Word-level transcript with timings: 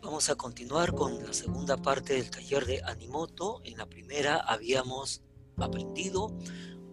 Vamos 0.00 0.30
a 0.30 0.36
continuar 0.36 0.94
con 0.94 1.22
la 1.22 1.34
segunda 1.34 1.76
parte 1.76 2.14
del 2.14 2.30
taller 2.30 2.64
de 2.64 2.82
Animoto. 2.82 3.60
En 3.62 3.76
la 3.76 3.84
primera 3.84 4.36
habíamos 4.38 5.22
aprendido 5.58 6.34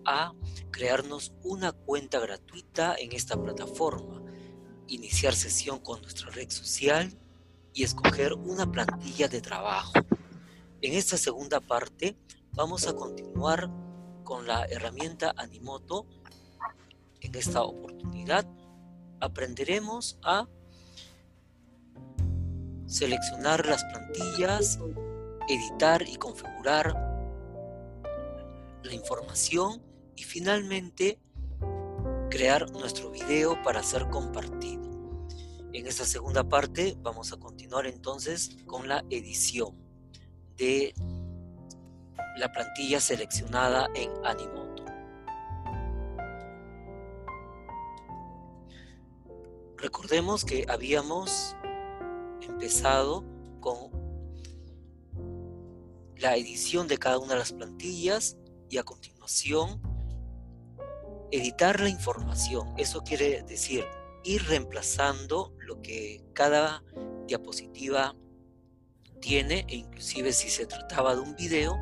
a 0.04 0.34
crearnos 0.70 1.31
una 1.44 1.72
cuenta 1.72 2.20
gratuita 2.20 2.96
en 2.99 3.13
esta 3.13 3.42
plataforma, 3.42 4.22
iniciar 4.88 5.34
sesión 5.34 5.80
con 5.80 6.02
nuestra 6.02 6.30
red 6.31 6.49
social 6.49 7.17
y 7.74 7.84
escoger 7.84 8.34
una 8.34 8.70
plantilla 8.70 9.29
de 9.29 9.40
trabajo. 9.40 9.94
En 10.81 10.94
esta 10.94 11.15
segunda 11.15 11.62
parte 11.62 12.18
vamos 12.52 12.86
a 12.86 12.94
continuar 12.94 13.70
con 14.26 14.46
la 14.46 14.65
herramienta 14.65 15.34
Animoto. 15.38 16.05
En 17.21 17.34
esta 17.35 17.63
oportunidad 17.63 18.45
aprenderemos 19.21 20.18
a 20.21 20.49
seleccionar 22.93 23.65
las 23.65 23.83
plantillas, 23.85 24.79
editar 25.49 26.07
y 26.07 26.15
configurar 26.15 26.93
la 28.84 28.93
información 28.93 29.81
y 30.15 30.21
finalmente 30.21 31.20
crear 32.29 32.70
nuestro 32.70 33.09
video 33.09 33.59
para 33.63 33.81
ser 33.81 34.07
compartido. 34.09 34.84
En 35.73 35.87
esta 35.87 36.05
segunda 36.05 36.43
parte 36.43 36.95
vamos 37.01 37.34
a 37.34 37.37
continuar 37.37 37.87
entonces 37.87 38.57
con 38.67 38.87
la 38.87 39.03
edición 39.09 39.75
de 40.55 40.93
la 42.37 42.51
plantilla 42.51 42.99
seleccionada 42.99 43.89
en 43.95 44.12
Animoto. 44.23 44.85
Recordemos 49.77 50.46
que 50.46 50.63
habíamos 50.70 51.55
empezado 52.63 53.25
con 53.59 53.91
la 56.15 56.37
edición 56.37 56.87
de 56.87 56.97
cada 56.97 57.19
una 57.19 57.33
de 57.33 57.39
las 57.39 57.51
plantillas 57.51 58.37
y 58.69 58.77
a 58.77 58.83
continuación 58.83 59.81
editar 61.31 61.81
la 61.81 61.89
información. 61.89 62.73
Eso 62.77 63.01
quiere 63.01 63.43
decir 63.43 63.84
ir 64.23 64.44
reemplazando 64.44 65.53
lo 65.58 65.81
que 65.81 66.23
cada 66.31 66.81
diapositiva 67.28 68.16
tiene 69.19 69.66
e 69.67 69.75
inclusive 69.75 70.31
si 70.31 70.50
se 70.50 70.66
trataba 70.66 71.16
de 71.16 71.22
un 71.22 71.36
video, 71.36 71.75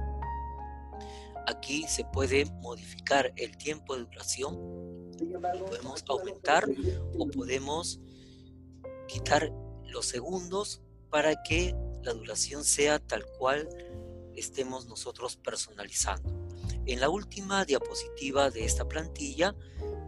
aquí 1.46 1.86
se 1.88 2.06
puede 2.06 2.46
modificar 2.62 3.32
el 3.36 3.56
tiempo 3.58 3.96
de 3.96 4.06
duración, 4.06 4.56
podemos 5.60 6.04
aumentar 6.08 6.66
o 7.20 7.28
podemos 7.28 8.00
quitar 9.08 9.52
los 9.92 10.06
segundos 10.06 10.82
para 11.10 11.42
que 11.44 11.76
la 12.04 12.14
duración 12.14 12.64
sea 12.64 13.00
tal 13.00 13.26
cual 13.38 13.70
estemos 14.36 14.88
nosotros 14.88 15.36
personalizando. 15.38 16.30
En 16.86 17.00
la 17.00 17.10
última 17.10 17.64
diapositiva 17.66 18.50
de 18.50 18.66
esta 18.66 18.88
plantilla 18.88 19.56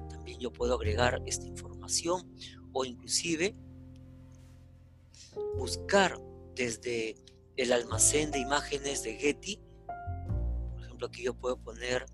también 0.09 0.39
yo 0.39 0.51
puedo 0.51 0.75
agregar 0.75 1.21
esta 1.25 1.45
información 1.45 2.33
o 2.71 2.85
inclusive 2.85 3.55
buscar 5.55 6.19
desde 6.55 7.15
el 7.57 7.71
almacén 7.71 8.31
de 8.31 8.39
imágenes 8.39 9.03
de 9.03 9.15
Getty. 9.15 9.59
Por 10.73 10.83
ejemplo, 10.83 11.07
aquí 11.07 11.23
yo 11.23 11.33
puedo 11.33 11.57
poner 11.57 12.05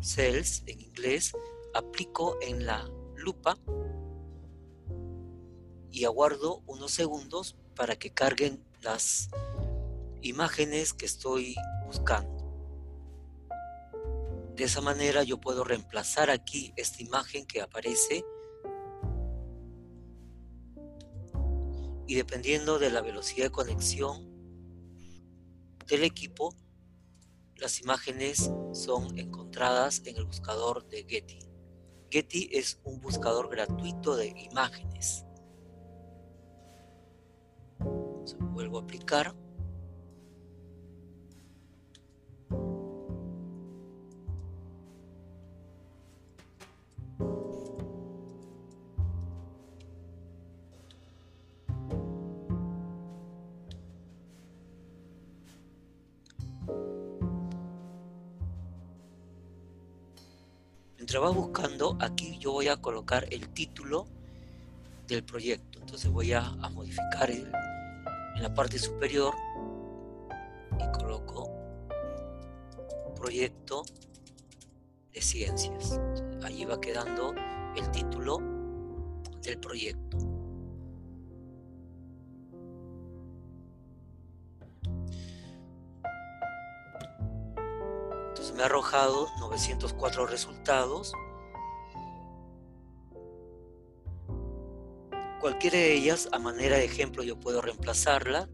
cells 0.00 0.62
en 0.66 0.80
inglés, 0.80 1.32
aplico 1.74 2.36
en 2.40 2.66
la 2.66 2.88
lupa 3.16 3.58
y 5.90 6.04
aguardo 6.04 6.62
unos 6.66 6.92
segundos 6.92 7.56
para 7.74 7.96
que 7.96 8.12
carguen 8.12 8.64
las 8.80 9.30
imágenes 10.22 10.92
que 10.92 11.06
estoy 11.06 11.54
buscando. 11.86 12.40
De 14.56 14.64
esa 14.64 14.80
manera 14.80 15.22
yo 15.22 15.40
puedo 15.40 15.64
reemplazar 15.64 16.30
aquí 16.30 16.72
esta 16.76 17.02
imagen 17.02 17.46
que 17.46 17.62
aparece 17.62 18.24
y 22.06 22.14
dependiendo 22.16 22.78
de 22.78 22.90
la 22.90 23.00
velocidad 23.00 23.46
de 23.46 23.50
conexión 23.52 24.28
del 25.86 26.02
equipo, 26.04 26.54
las 27.56 27.80
imágenes 27.80 28.50
son 28.72 29.16
encontradas 29.18 30.02
en 30.04 30.16
el 30.16 30.24
buscador 30.24 30.86
de 30.88 31.04
Getty. 31.08 31.38
Getty 32.10 32.48
es 32.52 32.80
un 32.84 33.00
buscador 33.00 33.48
gratuito 33.48 34.16
de 34.16 34.28
imágenes. 34.28 35.24
Vuelvo 38.60 38.78
a 38.78 38.82
aplicar. 38.82 39.34
Mientras 60.98 61.22
va 61.22 61.30
buscando, 61.30 61.96
aquí 61.98 62.38
yo 62.38 62.52
voy 62.52 62.68
a 62.68 62.76
colocar 62.76 63.26
el 63.30 63.48
título 63.48 64.06
del 65.08 65.24
proyecto. 65.24 65.78
Entonces 65.78 66.10
voy 66.10 66.34
a, 66.34 66.44
a 66.44 66.68
modificar 66.68 67.30
el, 67.30 67.50
en 68.40 68.44
la 68.44 68.54
parte 68.54 68.78
superior 68.78 69.34
y 70.78 70.98
coloco 70.98 71.50
proyecto 73.14 73.82
de 75.12 75.20
ciencias. 75.20 76.00
Allí 76.42 76.64
va 76.64 76.80
quedando 76.80 77.34
el 77.76 77.90
título 77.90 78.38
del 79.42 79.60
proyecto. 79.60 80.16
Entonces 88.28 88.54
me 88.56 88.62
ha 88.62 88.66
arrojado 88.66 89.28
904 89.38 90.26
resultados 90.26 91.12
Cualquiera 95.60 95.84
de 95.84 95.92
ellas, 95.92 96.26
a 96.32 96.38
manera 96.38 96.78
de 96.78 96.86
ejemplo, 96.86 97.22
yo 97.22 97.38
puedo 97.38 97.60
reemplazarla. 97.60 98.48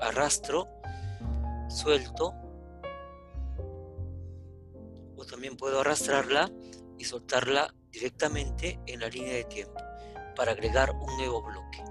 Arrastro, 0.00 0.68
suelto. 1.68 2.32
O 5.16 5.24
también 5.28 5.56
puedo 5.56 5.80
arrastrarla 5.80 6.48
y 6.96 7.02
soltarla 7.02 7.74
directamente 7.90 8.78
en 8.86 9.00
la 9.00 9.08
línea 9.08 9.34
de 9.34 9.42
tiempo 9.42 9.80
para 10.36 10.52
agregar 10.52 10.92
un 10.92 11.16
nuevo 11.16 11.42
bloque. 11.42 11.87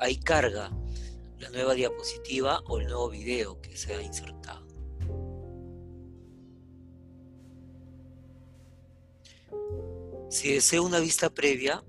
Ahí 0.00 0.16
carga 0.16 0.70
la 1.38 1.50
nueva 1.50 1.74
diapositiva 1.74 2.60
o 2.66 2.78
el 2.78 2.86
nuevo 2.86 3.08
video 3.10 3.60
que 3.60 3.76
se 3.76 3.94
ha 3.94 4.02
insertado. 4.02 4.66
Si 10.30 10.52
deseo 10.52 10.84
una 10.84 11.00
vista 11.00 11.30
previa, 11.30 11.82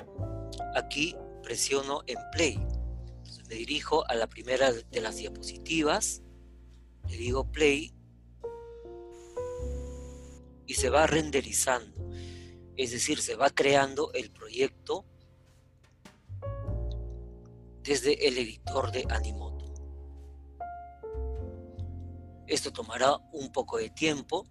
aquí 0.76 1.16
presiono 1.44 2.02
en 2.08 2.18
play. 2.32 2.58
Me 3.50 3.56
dirijo 3.56 4.08
a 4.10 4.16
la 4.16 4.28
primera 4.28 4.72
de 4.72 5.02
las 5.02 5.18
diapositivas, 5.18 6.22
le 7.10 7.18
digo 7.18 7.52
play 7.52 7.94
y 10.66 10.74
se 10.74 10.90
va 10.90 11.06
renderizando. 11.08 12.10
Es 12.78 12.92
decir, 12.92 13.22
se 13.22 13.36
va 13.36 13.50
creando 13.50 14.12
el 14.14 14.32
proyecto 14.32 15.06
desde 17.84 18.28
el 18.28 18.38
editor 18.38 18.92
de 18.92 19.06
Animoto. 19.10 19.66
Esto 22.48 22.72
tomará 22.72 23.18
un 23.32 23.52
poco 23.52 23.78
de 23.78 23.90
tiempo, 23.90 24.46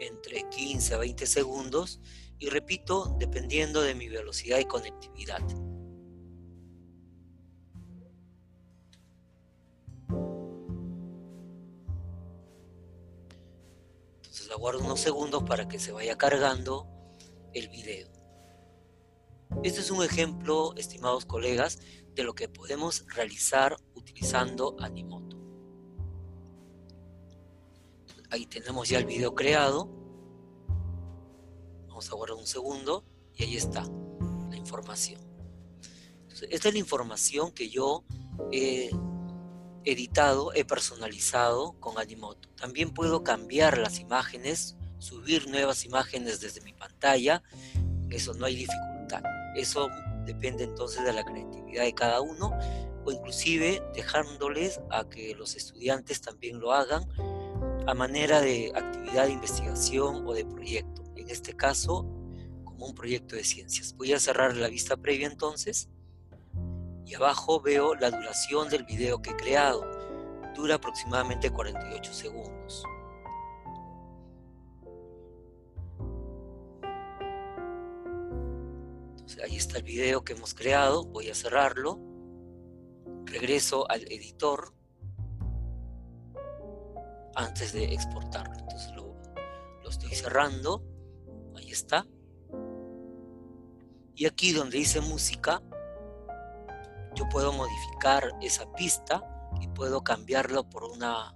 entre 0.00 0.48
15 0.48 0.94
a 0.94 0.98
20 0.98 1.26
segundos, 1.26 2.00
y 2.38 2.48
repito, 2.48 3.14
dependiendo 3.18 3.82
de 3.82 3.94
mi 3.94 4.08
velocidad 4.08 4.58
y 4.58 4.64
conectividad. 4.64 5.40
Entonces 14.16 14.50
aguardo 14.50 14.80
unos 14.80 14.98
segundos 14.98 15.44
para 15.44 15.68
que 15.68 15.78
se 15.78 15.92
vaya 15.92 16.16
cargando 16.16 16.88
el 17.52 17.68
video. 17.68 18.08
Este 19.62 19.80
es 19.80 19.90
un 19.90 20.02
ejemplo, 20.02 20.74
estimados 20.76 21.26
colegas, 21.26 21.78
de 22.14 22.22
lo 22.22 22.34
que 22.34 22.48
podemos 22.48 23.04
realizar 23.08 23.76
utilizando 23.94 24.76
Animoto. 24.80 25.38
Ahí 28.30 28.46
tenemos 28.46 28.88
ya 28.88 28.98
el 28.98 29.04
video 29.06 29.34
creado. 29.34 29.90
Vamos 31.88 32.10
a 32.10 32.14
guardar 32.14 32.38
un 32.38 32.46
segundo 32.46 33.04
y 33.34 33.44
ahí 33.44 33.56
está 33.56 33.84
la 34.50 34.56
información. 34.56 35.20
esta 36.50 36.68
es 36.68 36.74
la 36.74 36.80
información 36.80 37.52
que 37.52 37.68
yo 37.68 38.04
he 38.50 38.90
editado, 39.84 40.52
he 40.54 40.64
personalizado 40.64 41.78
con 41.80 41.98
Animoto. 41.98 42.48
También 42.56 42.92
puedo 42.94 43.22
cambiar 43.22 43.78
las 43.78 43.98
imágenes, 43.98 44.76
subir 44.98 45.48
nuevas 45.48 45.84
imágenes 45.84 46.40
desde 46.40 46.60
mi 46.62 46.72
pantalla. 46.72 47.42
Eso 48.10 48.34
no 48.34 48.46
hay 48.46 48.56
dificultad. 48.56 49.22
Eso 49.56 49.88
depende 50.24 50.64
entonces 50.64 51.04
de 51.04 51.12
la 51.12 51.24
creatividad 51.24 51.84
de 51.84 51.94
cada 51.94 52.20
uno 52.20 52.50
o 53.04 53.12
inclusive 53.12 53.82
dejándoles 53.94 54.80
a 54.90 55.08
que 55.08 55.34
los 55.34 55.56
estudiantes 55.56 56.20
también 56.20 56.60
lo 56.60 56.72
hagan 56.72 57.04
a 57.86 57.94
manera 57.94 58.40
de 58.40 58.72
actividad 58.74 59.26
de 59.26 59.32
investigación 59.32 60.26
o 60.26 60.34
de 60.34 60.44
proyecto. 60.44 61.02
En 61.16 61.28
este 61.30 61.54
caso, 61.54 62.06
como 62.64 62.86
un 62.86 62.94
proyecto 62.94 63.36
de 63.36 63.44
ciencias. 63.44 63.94
Voy 63.96 64.12
a 64.12 64.20
cerrar 64.20 64.56
la 64.56 64.68
vista 64.68 64.96
previa 64.96 65.26
entonces 65.26 65.88
y 67.04 67.14
abajo 67.14 67.60
veo 67.60 67.94
la 67.94 68.10
duración 68.10 68.68
del 68.68 68.84
video 68.84 69.20
que 69.20 69.30
he 69.30 69.36
creado. 69.36 69.84
Dura 70.54 70.76
aproximadamente 70.76 71.50
48 71.50 72.12
segundos. 72.12 72.84
Ahí 79.42 79.56
está 79.56 79.78
el 79.78 79.84
video 79.84 80.24
que 80.24 80.34
hemos 80.34 80.54
creado, 80.54 81.04
voy 81.04 81.30
a 81.30 81.34
cerrarlo, 81.34 81.98
regreso 83.24 83.90
al 83.90 84.02
editor 84.10 84.74
antes 87.34 87.72
de 87.72 87.84
exportarlo. 87.92 88.54
Entonces 88.58 88.92
lo, 88.94 89.16
estoy 89.88 90.14
cerrando, 90.14 90.82
ahí 91.56 91.70
está. 91.70 92.06
Y 94.14 94.26
aquí 94.26 94.52
donde 94.52 94.78
dice 94.78 95.00
música, 95.00 95.62
yo 97.14 97.28
puedo 97.28 97.52
modificar 97.52 98.32
esa 98.40 98.70
pista 98.72 99.22
y 99.60 99.68
puedo 99.68 100.02
cambiarlo 100.02 100.68
por 100.68 100.84
una 100.84 101.34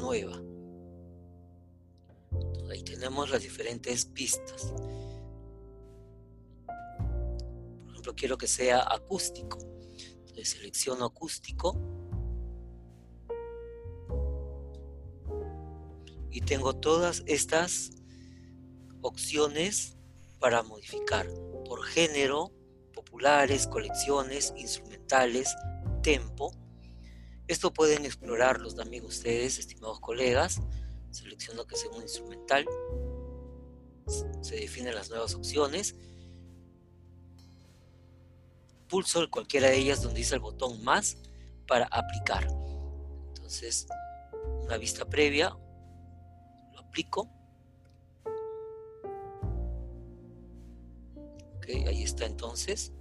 nueva. 0.00 0.40
ahí 2.70 2.82
tenemos 2.82 3.30
las 3.30 3.42
diferentes 3.42 4.06
pistas. 4.06 4.72
Quiero 8.10 8.36
que 8.36 8.48
sea 8.48 8.84
acústico. 8.92 9.58
Entonces 10.20 10.50
selecciono 10.50 11.04
acústico. 11.04 11.78
Y 16.30 16.40
tengo 16.40 16.74
todas 16.74 17.22
estas 17.26 17.90
opciones 19.02 19.96
para 20.40 20.62
modificar 20.62 21.28
por 21.66 21.84
género, 21.84 22.52
populares, 22.94 23.66
colecciones, 23.66 24.52
instrumentales, 24.56 25.54
tempo. 26.02 26.52
Esto 27.46 27.72
pueden 27.72 28.04
explorarlos 28.06 28.74
también 28.74 29.04
ustedes, 29.04 29.58
estimados 29.58 30.00
colegas. 30.00 30.60
Selecciono 31.10 31.66
que 31.66 31.76
sea 31.76 31.90
un 31.90 32.02
instrumental. 32.02 32.66
Se 34.40 34.56
definen 34.56 34.94
las 34.94 35.10
nuevas 35.10 35.34
opciones 35.34 35.94
pulso 38.92 39.26
cualquiera 39.30 39.68
de 39.68 39.78
ellas 39.78 40.02
donde 40.02 40.18
dice 40.18 40.34
el 40.34 40.42
botón 40.42 40.84
más 40.84 41.16
para 41.66 41.86
aplicar. 41.86 42.46
Entonces, 43.28 43.86
una 44.64 44.76
vista 44.76 45.06
previa, 45.06 45.48
lo 46.72 46.78
aplico. 46.78 47.22
Ok, 51.56 51.68
ahí 51.86 52.02
está 52.02 52.26
entonces. 52.26 52.92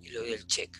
Y 0.00 0.10
le 0.10 0.18
doy 0.20 0.32
el 0.34 0.46
check. 0.46 0.78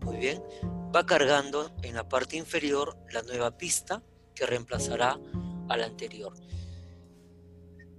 Muy 0.00 0.16
bien, 0.16 0.42
va 0.92 1.06
cargando 1.06 1.72
en 1.84 1.94
la 1.94 2.08
parte 2.08 2.36
inferior 2.36 2.98
la 3.12 3.22
nueva 3.22 3.56
pista 3.56 4.02
que 4.36 4.46
reemplazará 4.46 5.18
a 5.68 5.76
la 5.76 5.86
anterior. 5.86 6.32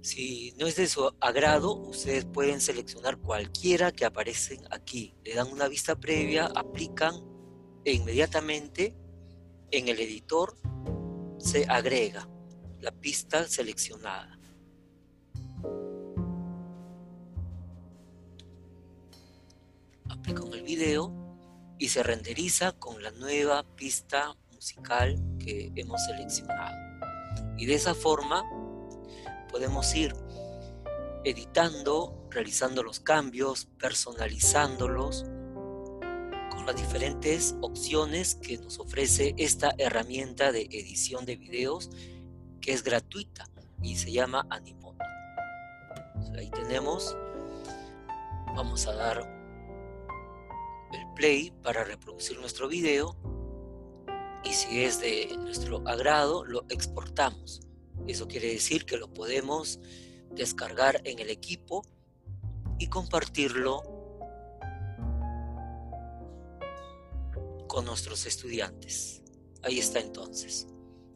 Si 0.00 0.54
no 0.58 0.66
es 0.66 0.76
de 0.76 0.86
su 0.86 1.10
agrado, 1.20 1.74
ustedes 1.74 2.24
pueden 2.24 2.62
seleccionar 2.62 3.18
cualquiera 3.18 3.92
que 3.92 4.06
aparecen 4.06 4.62
aquí. 4.70 5.14
Le 5.24 5.34
dan 5.34 5.52
una 5.52 5.68
vista 5.68 5.96
previa, 5.96 6.46
aplican 6.46 7.14
e 7.84 7.92
inmediatamente 7.92 8.96
en 9.70 9.88
el 9.88 10.00
editor 10.00 10.56
se 11.38 11.66
agrega 11.68 12.28
la 12.80 12.92
pista 12.92 13.46
seleccionada. 13.46 14.38
Aplico 20.08 20.46
en 20.46 20.54
el 20.54 20.62
video 20.62 21.76
y 21.78 21.88
se 21.88 22.02
renderiza 22.02 22.72
con 22.72 23.02
la 23.02 23.10
nueva 23.10 23.62
pista 23.76 24.36
que 25.38 25.72
hemos 25.76 26.04
seleccionado. 26.04 26.76
Y 27.56 27.66
de 27.66 27.74
esa 27.74 27.94
forma 27.94 28.44
podemos 29.50 29.94
ir 29.94 30.14
editando, 31.24 32.26
realizando 32.30 32.82
los 32.82 33.00
cambios, 33.00 33.66
personalizándolos 33.78 35.24
con 36.50 36.66
las 36.66 36.76
diferentes 36.76 37.54
opciones 37.60 38.34
que 38.36 38.58
nos 38.58 38.78
ofrece 38.78 39.34
esta 39.36 39.74
herramienta 39.78 40.52
de 40.52 40.62
edición 40.62 41.24
de 41.24 41.36
videos 41.36 41.90
que 42.60 42.72
es 42.72 42.82
gratuita 42.82 43.48
y 43.82 43.96
se 43.96 44.12
llama 44.12 44.46
Animoto. 44.50 45.04
ahí 46.36 46.50
tenemos, 46.50 47.16
vamos 48.54 48.86
a 48.86 48.94
dar 48.94 49.38
el 50.92 51.14
play 51.14 51.50
para 51.62 51.84
reproducir 51.84 52.38
nuestro 52.38 52.68
video 52.68 53.16
y 54.48 54.54
si 54.54 54.82
es 54.82 55.00
de 55.00 55.36
nuestro 55.38 55.86
agrado, 55.86 56.44
lo 56.44 56.64
exportamos. 56.70 57.60
Eso 58.06 58.26
quiere 58.26 58.48
decir 58.48 58.86
que 58.86 58.96
lo 58.96 59.12
podemos 59.12 59.78
descargar 60.30 61.02
en 61.04 61.18
el 61.18 61.28
equipo 61.28 61.84
y 62.78 62.86
compartirlo 62.86 63.82
con 67.68 67.84
nuestros 67.84 68.24
estudiantes. 68.24 69.22
Ahí 69.62 69.78
está 69.78 70.00
entonces 70.00 70.66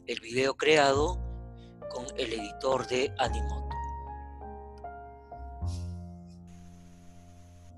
el 0.05 0.19
video 0.19 0.55
creado 0.55 1.19
con 1.91 2.05
el 2.17 2.33
editor 2.33 2.85
de 2.87 3.11
Animoto. 3.17 3.75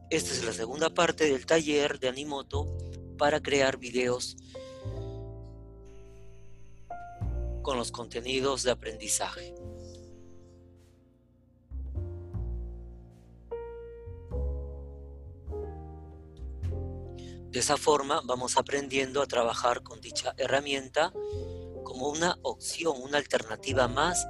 Esta 0.10 0.32
es 0.32 0.44
la 0.44 0.54
segunda 0.54 0.90
parte 0.90 1.30
del 1.30 1.46
taller 1.46 1.98
de 2.00 2.10
Animoto 2.10 2.68
para 3.18 3.42
crear 3.42 3.78
videos 3.78 4.36
con 7.66 7.78
los 7.78 7.92
contenidos 7.92 8.62
de 8.62 8.70
aprendizaje. 8.70 9.56
De 17.50 17.60
esa 17.60 17.76
forma 17.76 18.22
vamos 18.24 18.58
aprendiendo 18.58 19.20
a 19.20 19.26
trabajar 19.26 19.82
con 19.82 20.00
dicha 20.00 20.36
herramienta 20.38 21.12
como 21.84 22.10
una 22.10 22.38
opción, 22.44 23.02
una 23.02 23.18
alternativa 23.18 23.88
más 23.88 24.28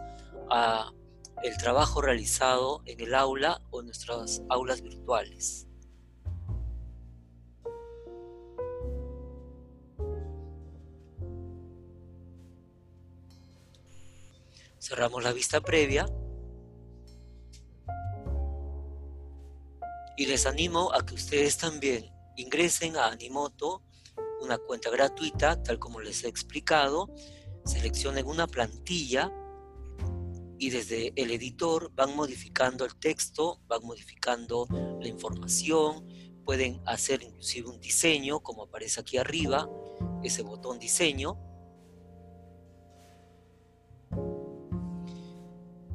a 0.50 0.94
el 1.44 1.58
trabajo 1.58 2.02
realizado 2.02 2.84
en 2.86 3.02
el 3.02 3.14
aula 3.16 3.62
o 3.70 3.82
en 3.82 3.88
nuestras 3.88 4.44
aulas 4.48 4.82
virtuales. 4.82 5.65
Cerramos 14.88 15.24
la 15.24 15.34
vista 15.34 15.62
previa. 15.62 16.06
Y 20.16 20.28
les 20.28 20.46
animo 20.46 20.94
a 20.94 21.04
que 21.04 21.16
ustedes 21.16 21.58
también 21.58 22.14
ingresen 22.36 22.96
a 22.96 23.08
Animoto, 23.08 23.82
una 24.42 24.60
cuenta 24.60 24.92
gratuita, 24.92 25.64
tal 25.64 25.80
como 25.80 26.02
les 26.02 26.24
he 26.24 26.28
explicado. 26.28 27.10
Seleccionen 27.66 28.28
una 28.28 28.46
plantilla 28.46 29.34
y 30.60 30.70
desde 30.70 31.14
el 31.16 31.32
editor 31.32 31.92
van 31.96 32.16
modificando 32.16 32.86
el 32.86 32.96
texto, 32.98 33.62
van 33.66 33.84
modificando 33.84 34.68
la 35.02 35.08
información, 35.08 36.08
pueden 36.46 36.80
hacer 36.86 37.24
inclusive 37.24 37.70
un 37.70 37.80
diseño 37.80 38.40
como 38.42 38.66
aparece 38.66 39.02
aquí 39.02 39.18
arriba, 39.18 39.68
ese 40.22 40.44
botón 40.44 40.78
diseño 40.78 41.55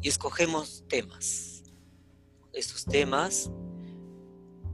y 0.02 0.08
escogemos 0.08 0.84
temas. 0.88 1.62
Estos 2.52 2.84
temas, 2.84 3.50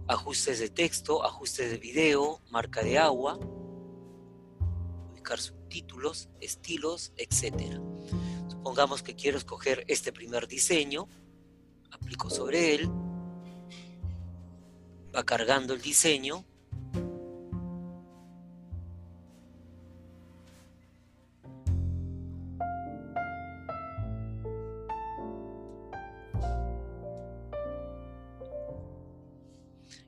ajustes 0.08 0.58
de 0.60 0.70
texto, 0.70 1.24
ajustes 1.24 1.70
de 1.70 1.78
video, 1.78 2.40
marca 2.50 2.82
de 2.82 2.98
agua, 2.98 3.38
ubicar 5.12 5.38
subtítulos, 5.38 6.28
estilos, 6.40 7.12
etc. 7.16 7.80
Supongamos 8.48 9.02
que 9.02 9.14
quiero 9.14 9.36
escoger 9.36 9.84
este 9.88 10.12
primer 10.12 10.46
diseño, 10.46 11.08
aplico 11.90 12.30
sobre 12.30 12.74
él, 12.74 12.90
va 15.14 15.24
cargando 15.24 15.74
el 15.74 15.82
diseño, 15.82 16.44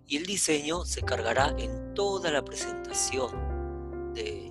y 0.08 0.16
el 0.16 0.24
diseño 0.24 0.86
se 0.86 1.02
cargará 1.02 1.54
en 1.58 1.92
toda 1.94 2.30
la 2.32 2.42
presentación 2.42 4.14
de 4.14 4.50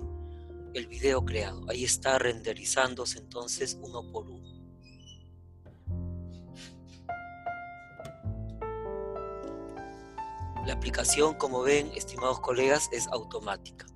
el 0.74 0.86
video 0.86 1.24
creado. 1.24 1.64
Ahí 1.68 1.84
está 1.84 2.18
renderizándose 2.18 3.18
entonces 3.18 3.76
uno 3.82 4.08
por 4.12 4.30
uno. 4.30 4.48
La 10.64 10.74
aplicación, 10.74 11.34
como 11.34 11.62
ven, 11.62 11.90
estimados 11.96 12.38
colegas, 12.40 12.88
es 12.92 13.08
automática. 13.08 13.86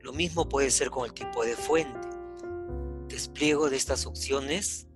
Lo 0.00 0.12
mismo 0.12 0.48
puede 0.48 0.70
ser 0.70 0.90
con 0.90 1.06
el 1.06 1.14
tipo 1.14 1.44
de 1.44 1.56
fuente. 1.56 2.08
Despliego 3.08 3.68
de 3.68 3.76
estas 3.76 4.06
opciones 4.06 4.86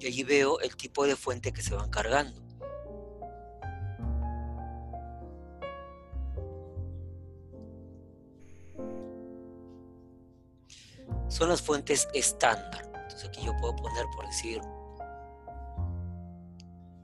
y 0.00 0.06
allí 0.06 0.24
veo 0.24 0.58
el 0.60 0.74
tipo 0.76 1.06
de 1.06 1.14
fuente 1.14 1.52
que 1.52 1.62
se 1.62 1.74
van 1.74 1.90
cargando. 1.90 2.40
Son 11.28 11.50
las 11.50 11.60
fuentes 11.60 12.08
estándar. 12.14 12.90
Entonces 12.94 13.28
aquí 13.28 13.44
yo 13.44 13.54
puedo 13.60 13.76
poner, 13.76 14.06
por 14.16 14.26
decir, 14.26 14.60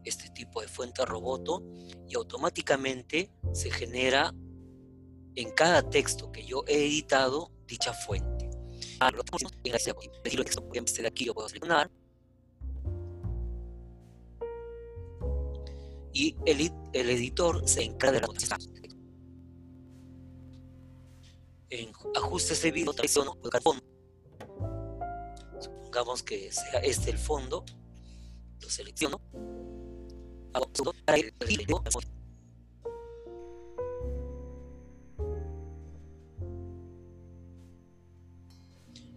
este 0.04 0.30
tipo 0.30 0.62
de 0.62 0.68
fuente 0.68 1.04
roboto 1.04 1.62
y 2.08 2.16
automáticamente 2.16 3.30
se 3.52 3.70
genera 3.70 4.32
en 5.34 5.50
cada 5.50 5.82
texto 5.90 6.32
que 6.32 6.46
yo 6.46 6.64
he 6.66 6.86
editado 6.86 7.52
dicha 7.66 7.92
fuente. 7.92 8.48
Ah, 9.00 9.10
lo 9.10 9.22
en 9.64 10.84
de 10.84 11.06
aquí 11.06 11.26
yo 11.26 11.34
puedo 11.34 11.48
seleccionar 11.48 11.90
y 16.16 16.34
el, 16.46 16.72
el 16.94 17.10
editor 17.10 17.68
se 17.68 17.82
encarga 17.82 18.20
de 18.20 18.26
la 18.26 18.28
En 21.68 21.92
ajustes 22.16 22.62
de 22.62 22.72
video 22.72 22.94
traiciono 22.94 23.36
el 23.52 23.60
fondo. 23.60 23.84
Supongamos 25.60 26.22
que 26.22 26.50
sea 26.50 26.80
este 26.80 27.10
el 27.10 27.18
fondo. 27.18 27.66
Lo 28.62 28.70
selecciono. 28.70 29.20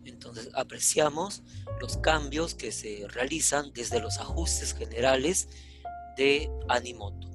Entonces 0.03 0.49
apreciamos 0.53 1.43
los 1.79 1.95
cambios 1.95 2.55
que 2.55 2.73
se 2.73 3.07
realizan 3.07 3.71
desde 3.71 4.01
los 4.01 4.17
ajustes 4.17 4.73
generales 4.73 5.47
de 6.19 6.51
Animoto. 6.67 7.29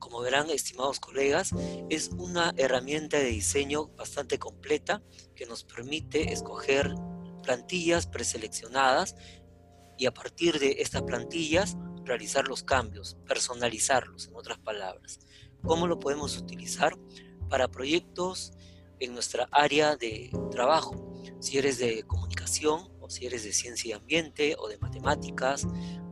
Como 0.00 0.22
verán, 0.22 0.50
estimados 0.50 0.98
colegas, 0.98 1.52
es 1.88 2.10
una 2.18 2.52
herramienta 2.56 3.18
de 3.18 3.26
diseño 3.26 3.86
bastante 3.94 4.40
completa 4.40 5.00
que 5.36 5.46
nos 5.46 5.62
permite 5.62 6.32
escoger 6.32 6.92
plantillas 7.44 8.08
preseleccionadas 8.08 9.14
y 9.96 10.06
a 10.06 10.12
partir 10.12 10.58
de 10.58 10.78
estas 10.80 11.02
plantillas 11.02 11.76
realizar 12.02 12.48
los 12.48 12.64
cambios, 12.64 13.16
personalizarlos, 13.24 14.26
en 14.26 14.34
otras 14.34 14.58
palabras 14.58 15.20
cómo 15.62 15.86
lo 15.86 15.98
podemos 15.98 16.36
utilizar 16.36 16.96
para 17.48 17.68
proyectos 17.68 18.52
en 19.00 19.14
nuestra 19.14 19.48
área 19.50 19.96
de 19.96 20.30
trabajo. 20.50 21.22
Si 21.40 21.58
eres 21.58 21.78
de 21.78 22.02
comunicación 22.02 22.88
o 23.00 23.10
si 23.10 23.26
eres 23.26 23.44
de 23.44 23.52
ciencia 23.52 23.90
y 23.90 23.92
ambiente 23.92 24.56
o 24.58 24.68
de 24.68 24.78
matemáticas 24.78 25.66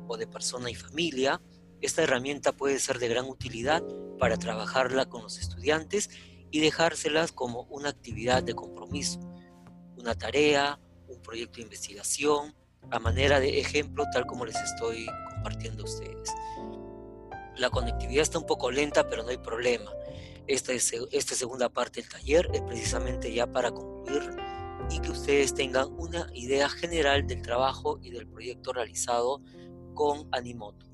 o 0.07 0.17
de 0.17 0.27
persona 0.27 0.71
y 0.71 0.75
familia, 0.75 1.41
esta 1.81 2.03
herramienta 2.03 2.53
puede 2.53 2.79
ser 2.79 2.99
de 2.99 3.09
gran 3.09 3.27
utilidad 3.27 3.83
para 4.19 4.39
trabajarla 4.39 5.07
con 5.07 5.23
los 5.23 5.39
estudiantes 5.39 6.11
y 6.51 6.61
dejárselas 6.61 7.33
como 7.33 7.63
una 7.63 7.91
actividad 7.91 8.43
de 8.43 8.55
compromiso, 8.55 9.21
una 9.99 10.15
tarea, 10.15 10.81
un 11.09 11.21
proyecto 11.21 11.57
de 11.57 11.63
investigación, 11.63 12.55
a 12.91 12.99
manera 12.99 13.41
de 13.41 13.59
ejemplo 13.59 14.05
tal 14.13 14.27
como 14.27 14.47
les 14.47 14.57
estoy 14.57 15.07
compartiendo 15.35 15.83
a 15.83 15.87
ustedes 15.87 16.33
la 17.57 17.71
conectividad 17.71 18.23
está 18.23 18.39
un 18.39 18.47
poco 18.47 18.71
lenta, 18.71 19.09
pero 19.09 19.23
no 19.23 19.31
hay 19.31 19.39
problema. 19.39 19.91
Esta, 20.47 20.73
esta 20.73 21.35
segunda 21.35 21.69
parte 21.69 22.01
del 22.01 22.11
taller 22.11 22.49
es 22.53 22.61
precisamente 22.63 23.33
ya 23.33 23.47
para 23.47 23.73
concluir 23.73 24.37
y 24.91 25.01
que 25.01 25.11
ustedes 25.11 25.55
tengan 25.55 25.93
una 25.99 26.29
idea 26.35 26.69
general 26.69 27.27
del 27.27 27.43
trabajo 27.43 27.99
y 28.03 28.11
del 28.11 28.29
proyecto 28.29 28.73
realizado 28.73 29.41
con 29.95 30.29
Animoto. 30.33 30.87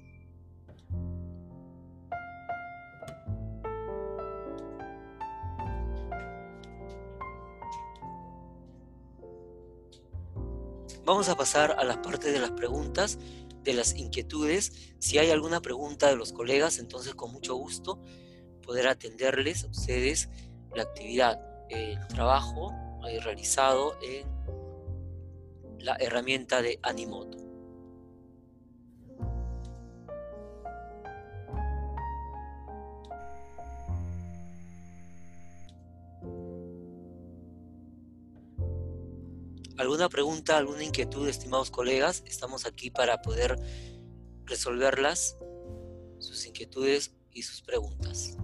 Vamos 11.05 11.29
a 11.29 11.37
pasar 11.37 11.75
a 11.79 11.85
las 11.85 11.97
partes 11.97 12.33
de 12.33 12.39
las 12.39 12.53
preguntas 12.53 13.19
de 13.63 13.75
las 13.75 13.97
inquietudes. 13.97 14.95
Si 14.99 15.19
hay 15.19 15.31
alguna 15.31 15.61
pregunta 15.61 16.09
de 16.09 16.17
los 16.17 16.33
colegas, 16.33 16.79
entonces 16.79 17.15
con 17.15 17.33
mucho 17.33 17.55
gusto 17.55 18.01
poder 18.63 18.89
atenderles 18.89 19.65
a 19.65 19.69
ustedes 19.69 20.29
la 20.75 20.85
actividad, 20.85 21.41
el 21.69 21.99
trabajo 22.09 22.73
eh, 23.09 23.21
realizado 23.21 23.97
en 24.03 24.27
la 25.79 25.97
herramienta 25.97 26.63
de 26.63 26.79
Animoto. 26.83 27.52
Alguna 39.83 40.09
pregunta, 40.09 40.57
alguna 40.57 40.85
inquietud, 40.85 41.29
estimados 41.29 41.71
colegas, 41.71 42.23
estamos 42.25 42.67
aquí 42.67 42.91
para 42.91 43.21
poder 43.21 43.57
resolverlas, 44.45 45.37
sus 46.19 46.47
inquietudes 46.47 47.13
y 47.33 47.43
sus 47.43 47.63
preguntas. 47.63 48.37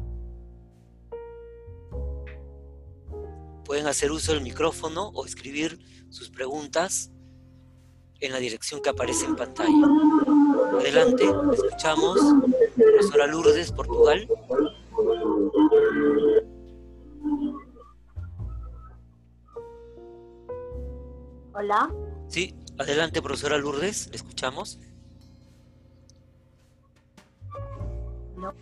Pueden 3.65 3.87
hacer 3.87 4.11
uso 4.11 4.33
del 4.33 4.43
micrófono 4.43 5.11
o 5.15 5.25
escribir 5.25 5.79
sus 6.11 6.29
preguntas 6.29 7.13
en 8.19 8.33
la 8.33 8.39
dirección 8.39 8.83
que 8.83 8.91
aparece 8.91 9.27
en 9.27 9.37
pantalla. 9.37 9.87
Adelante, 10.81 11.25
escuchamos, 11.53 12.19
profesora 12.75 13.29
Lourdes, 13.29 13.71
Portugal. 13.71 14.29
Hola. 21.69 21.95
Sí, 22.29 22.55
adelante, 22.79 23.21
profesora 23.21 23.59
Lourdes, 23.59 24.09
le 24.09 24.17
escuchamos. 24.17 24.79
No. 28.39 28.55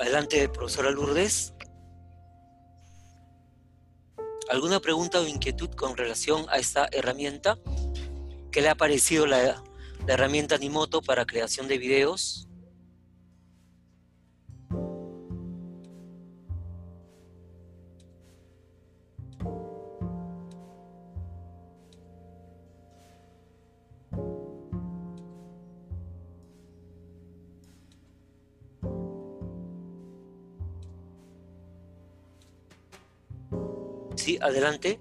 Adelante, 0.00 0.48
profesora 0.48 0.90
Lourdes. 0.90 1.54
¿Alguna 4.50 4.80
pregunta 4.80 5.20
o 5.20 5.28
inquietud 5.28 5.70
con 5.76 5.96
relación 5.96 6.46
a 6.48 6.56
esta 6.56 6.88
herramienta? 6.90 7.56
¿Qué 8.50 8.62
le 8.62 8.70
ha 8.70 8.74
parecido 8.74 9.28
la, 9.28 9.62
la 10.08 10.14
herramienta 10.14 10.56
Animoto 10.56 11.02
para 11.02 11.24
creación 11.24 11.68
de 11.68 11.78
videos? 11.78 12.47
Adelante. 34.36 35.00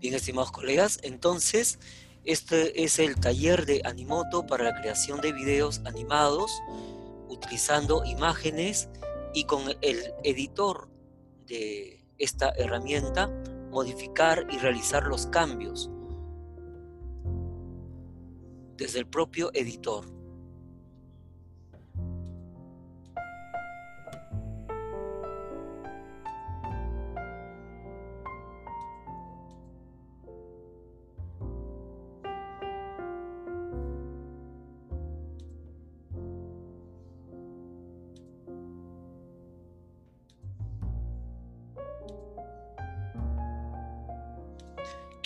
Bien, 0.00 0.14
estimados 0.14 0.52
colegas, 0.52 1.00
entonces 1.02 1.78
este 2.24 2.84
es 2.84 2.98
el 2.98 3.16
taller 3.16 3.64
de 3.64 3.80
Animoto 3.84 4.46
para 4.46 4.64
la 4.64 4.74
creación 4.80 5.20
de 5.20 5.32
videos 5.32 5.80
animados 5.86 6.52
utilizando 7.28 8.04
imágenes 8.04 8.88
y 9.34 9.44
con 9.44 9.62
el 9.80 10.12
editor 10.24 10.88
de 11.46 12.04
esta 12.18 12.50
herramienta 12.50 13.30
modificar 13.70 14.46
y 14.50 14.58
realizar 14.58 15.04
los 15.06 15.26
cambios 15.26 15.90
desde 18.76 19.00
el 19.00 19.06
propio 19.06 19.50
editor. 19.54 20.17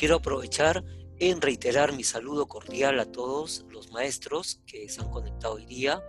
Quiero 0.03 0.17
aprovechar 0.17 0.85
en 1.21 1.41
reiterar 1.41 1.93
mi 1.93 2.03
saludo 2.03 2.49
cordial 2.49 2.99
a 2.99 3.07
todos 3.07 3.65
los 3.71 3.93
maestros 3.93 4.61
que 4.67 4.89
se 4.89 5.01
han 5.01 5.09
conectado 5.13 5.55
hoy 5.55 5.65
día, 5.65 6.03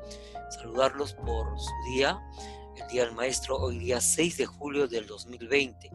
saludarlos 0.49 1.13
por 1.13 1.59
su 1.59 1.71
día, 1.91 2.19
el 2.75 2.87
Día 2.87 3.05
del 3.05 3.13
Maestro, 3.13 3.55
hoy 3.55 3.77
día 3.77 4.01
6 4.01 4.37
de 4.37 4.47
julio 4.47 4.87
del 4.87 5.05
2020, 5.05 5.91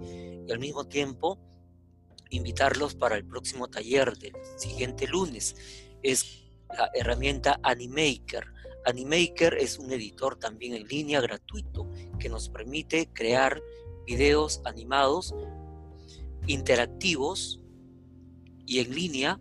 y 0.47 0.53
al 0.53 0.61
mismo 0.61 0.87
tiempo 0.87 1.41
invitarlos 2.31 2.95
para 2.95 3.17
el 3.17 3.25
próximo 3.25 3.67
taller 3.67 4.17
del 4.17 4.35
siguiente 4.57 5.09
lunes. 5.09 5.57
Es 6.01 6.53
la 6.69 6.93
herramienta 6.95 7.59
Animaker. 7.65 8.47
Animaker 8.87 9.55
es 9.55 9.77
un 9.77 9.91
editor 9.91 10.39
también 10.39 10.75
en 10.75 10.87
línea 10.87 11.21
gratuito 11.21 11.91
que 12.21 12.29
nos 12.29 12.49
permite 12.49 13.09
crear 13.13 13.61
videos 14.07 14.61
animados 14.65 15.35
interactivos 16.47 17.61
y 18.69 18.81
en 18.81 18.95
línea, 18.95 19.41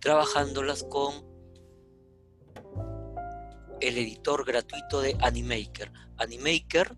trabajándolas 0.00 0.82
con 0.82 1.24
el 3.80 3.98
editor 3.98 4.44
gratuito 4.44 5.00
de 5.00 5.16
Animaker. 5.20 5.92
Animaker 6.16 6.96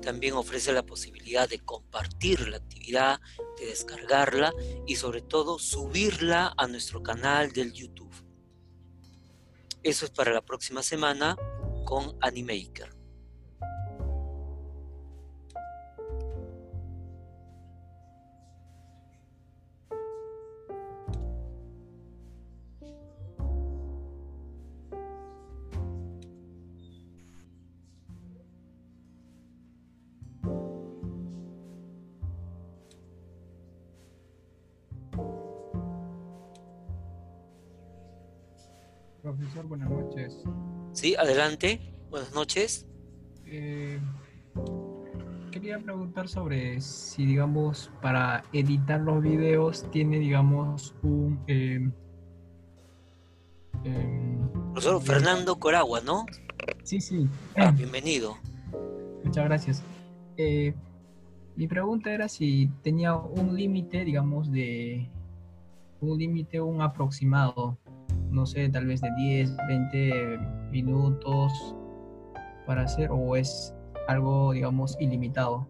también 0.00 0.32
ofrece 0.32 0.72
la 0.72 0.84
posibilidad 0.84 1.50
de 1.50 1.58
compartir 1.58 2.48
la 2.48 2.56
actividad, 2.56 3.20
de 3.58 3.66
descargarla 3.66 4.54
y 4.86 4.96
sobre 4.96 5.20
todo 5.20 5.58
subirla 5.58 6.54
a 6.56 6.66
nuestro 6.66 7.02
canal 7.02 7.52
del 7.52 7.74
YouTube. 7.74 8.14
Eso 9.82 10.06
es 10.06 10.10
para 10.12 10.32
la 10.32 10.40
próxima 10.40 10.82
semana 10.82 11.36
con 11.84 12.16
Animaker. 12.22 13.01
Profesor, 39.22 39.68
buenas 39.68 39.88
noches. 39.88 40.42
Sí, 40.90 41.14
adelante. 41.14 41.80
Buenas 42.10 42.34
noches. 42.34 42.88
Eh, 43.46 44.00
quería 45.52 45.78
preguntar 45.78 46.26
sobre 46.28 46.80
si, 46.80 47.24
digamos, 47.24 47.92
para 48.02 48.42
editar 48.52 49.00
los 49.00 49.22
videos 49.22 49.88
tiene, 49.92 50.18
digamos, 50.18 50.96
un... 51.04 51.38
Eh, 51.46 51.88
Profesor 54.72 55.00
Fernando 55.00 55.56
Coragua, 55.56 56.00
¿no? 56.00 56.26
Sí, 56.82 57.00
sí. 57.00 57.28
Ah, 57.56 57.70
bienvenido. 57.70 58.36
Muchas 59.22 59.44
gracias. 59.44 59.82
Eh, 60.36 60.74
mi 61.54 61.68
pregunta 61.68 62.12
era 62.12 62.28
si 62.28 62.68
tenía 62.82 63.14
un 63.14 63.54
límite, 63.54 64.04
digamos, 64.04 64.50
de 64.50 65.08
un 66.00 66.18
límite, 66.18 66.60
un 66.60 66.80
aproximado 66.80 67.78
no 68.32 68.46
sé, 68.46 68.68
tal 68.70 68.86
vez 68.86 69.00
de 69.00 69.10
10, 69.14 69.56
20 69.68 70.38
minutos 70.70 71.52
para 72.66 72.82
hacer 72.82 73.10
o 73.12 73.36
es 73.36 73.74
algo, 74.08 74.52
digamos, 74.52 74.96
ilimitado? 74.98 75.68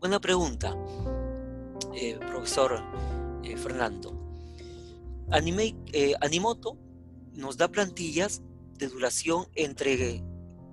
Buena 0.00 0.20
pregunta, 0.20 0.76
eh, 1.94 2.18
profesor 2.28 2.82
eh, 3.42 3.56
Fernando. 3.56 4.18
Anime, 5.30 5.76
eh, 5.92 6.14
Animoto 6.20 6.76
nos 7.34 7.56
da 7.56 7.68
plantillas 7.68 8.42
de 8.78 8.88
duración 8.88 9.46
entre 9.54 10.22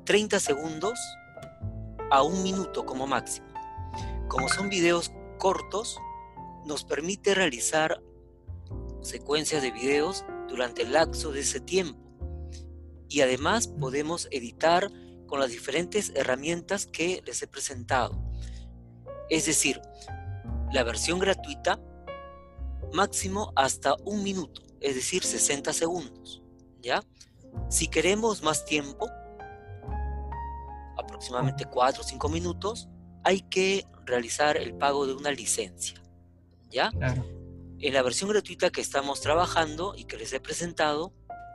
30 0.06 0.40
segundos 0.40 1.00
a 2.12 2.24
un 2.24 2.44
minuto 2.44 2.86
como 2.86 3.08
máximo. 3.08 3.48
Como 4.28 4.50
son 4.50 4.70
videos 4.70 5.12
cortos, 5.38 5.98
nos 6.66 6.84
permite 6.84 7.34
realizar 7.34 8.02
secuencias 9.02 9.62
de 9.62 9.72
videos 9.72 10.26
durante 10.50 10.84
el 10.84 10.94
lapso 10.94 11.32
de 11.32 11.42
ese 11.42 11.60
tiempo. 11.60 12.00
Y 13.08 13.22
además 13.22 13.68
podemos 13.68 14.28
editar 14.32 14.90
con 15.28 15.40
las 15.40 15.52
diferentes 15.52 16.12
herramientas 16.16 16.86
que 16.86 17.22
les 17.26 17.42
he 17.42 17.48
presentado. 17.48 18.22
Es 19.30 19.46
decir, 19.46 19.82
la 20.74 20.84
versión 20.84 21.20
gratuita 21.20 21.80
máximo 22.94 23.52
hasta 23.56 23.96
un 24.06 24.24
minuto, 24.24 24.62
es 24.82 24.96
decir, 24.96 25.24
60 25.24 25.74
segundos. 25.74 26.42
¿Ya? 26.82 27.04
Si 27.70 27.88
queremos 27.88 28.42
más 28.42 28.66
tiempo, 28.66 29.10
aproximadamente 30.98 31.66
4 31.66 32.02
o 32.02 32.06
5 32.06 32.30
minutos, 32.30 32.88
hay 33.24 33.42
que 33.42 33.86
realizar 34.06 34.58
el 34.58 34.74
pago 34.76 35.06
de 35.06 35.14
una 35.14 35.32
licencia. 35.32 36.02
¿Ya? 36.70 36.92
En 37.82 37.94
la 37.94 38.02
versión 38.02 38.30
gratuita 38.30 38.72
que 38.72 38.82
estamos 38.82 39.22
trabajando 39.22 39.94
y 39.96 40.04
que 40.04 40.18
les 40.18 40.34
he 40.34 40.42
presentado, 40.42 41.14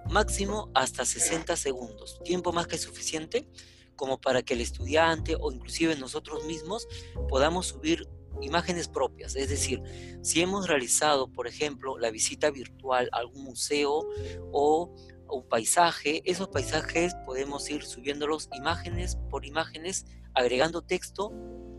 máximo 0.08 0.70
hasta 0.74 1.04
60 1.04 1.54
segundos, 1.54 2.18
tiempo 2.24 2.50
más 2.50 2.66
que 2.66 2.78
suficiente 2.78 3.46
como 3.94 4.18
para 4.18 4.42
que 4.42 4.54
el 4.54 4.62
estudiante 4.62 5.36
o 5.38 5.52
inclusive 5.52 5.94
nosotros 5.96 6.46
mismos 6.46 6.88
podamos 7.28 7.66
subir 7.66 8.08
imágenes 8.40 8.88
propias. 8.88 9.36
Es 9.36 9.50
decir, 9.50 9.82
si 10.22 10.40
hemos 10.40 10.66
realizado, 10.66 11.30
por 11.30 11.46
ejemplo, 11.46 11.98
la 11.98 12.10
visita 12.10 12.50
virtual 12.50 13.10
a 13.12 13.18
algún 13.18 13.44
museo 13.44 14.08
o 14.50 14.94
un 15.28 15.46
paisaje, 15.46 16.22
esos 16.24 16.48
paisajes 16.48 17.14
podemos 17.26 17.68
ir 17.68 17.84
subiéndolos 17.84 18.48
imágenes 18.54 19.18
por 19.30 19.44
imágenes, 19.44 20.06
agregando 20.32 20.80
texto, 20.80 21.30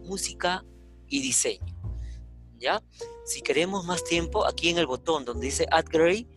música 0.03 0.63
y 1.07 1.23
diseño. 1.23 1.74
¿Ya? 2.59 2.81
Si 3.25 3.41
queremos 3.41 3.85
más 3.85 4.03
tiempo, 4.03 4.45
aquí 4.45 4.69
en 4.69 4.77
el 4.77 4.87
botón 4.87 5.25
donde 5.25 5.47
dice 5.47 5.67
Add 5.71 5.89
Gray, 5.89 6.27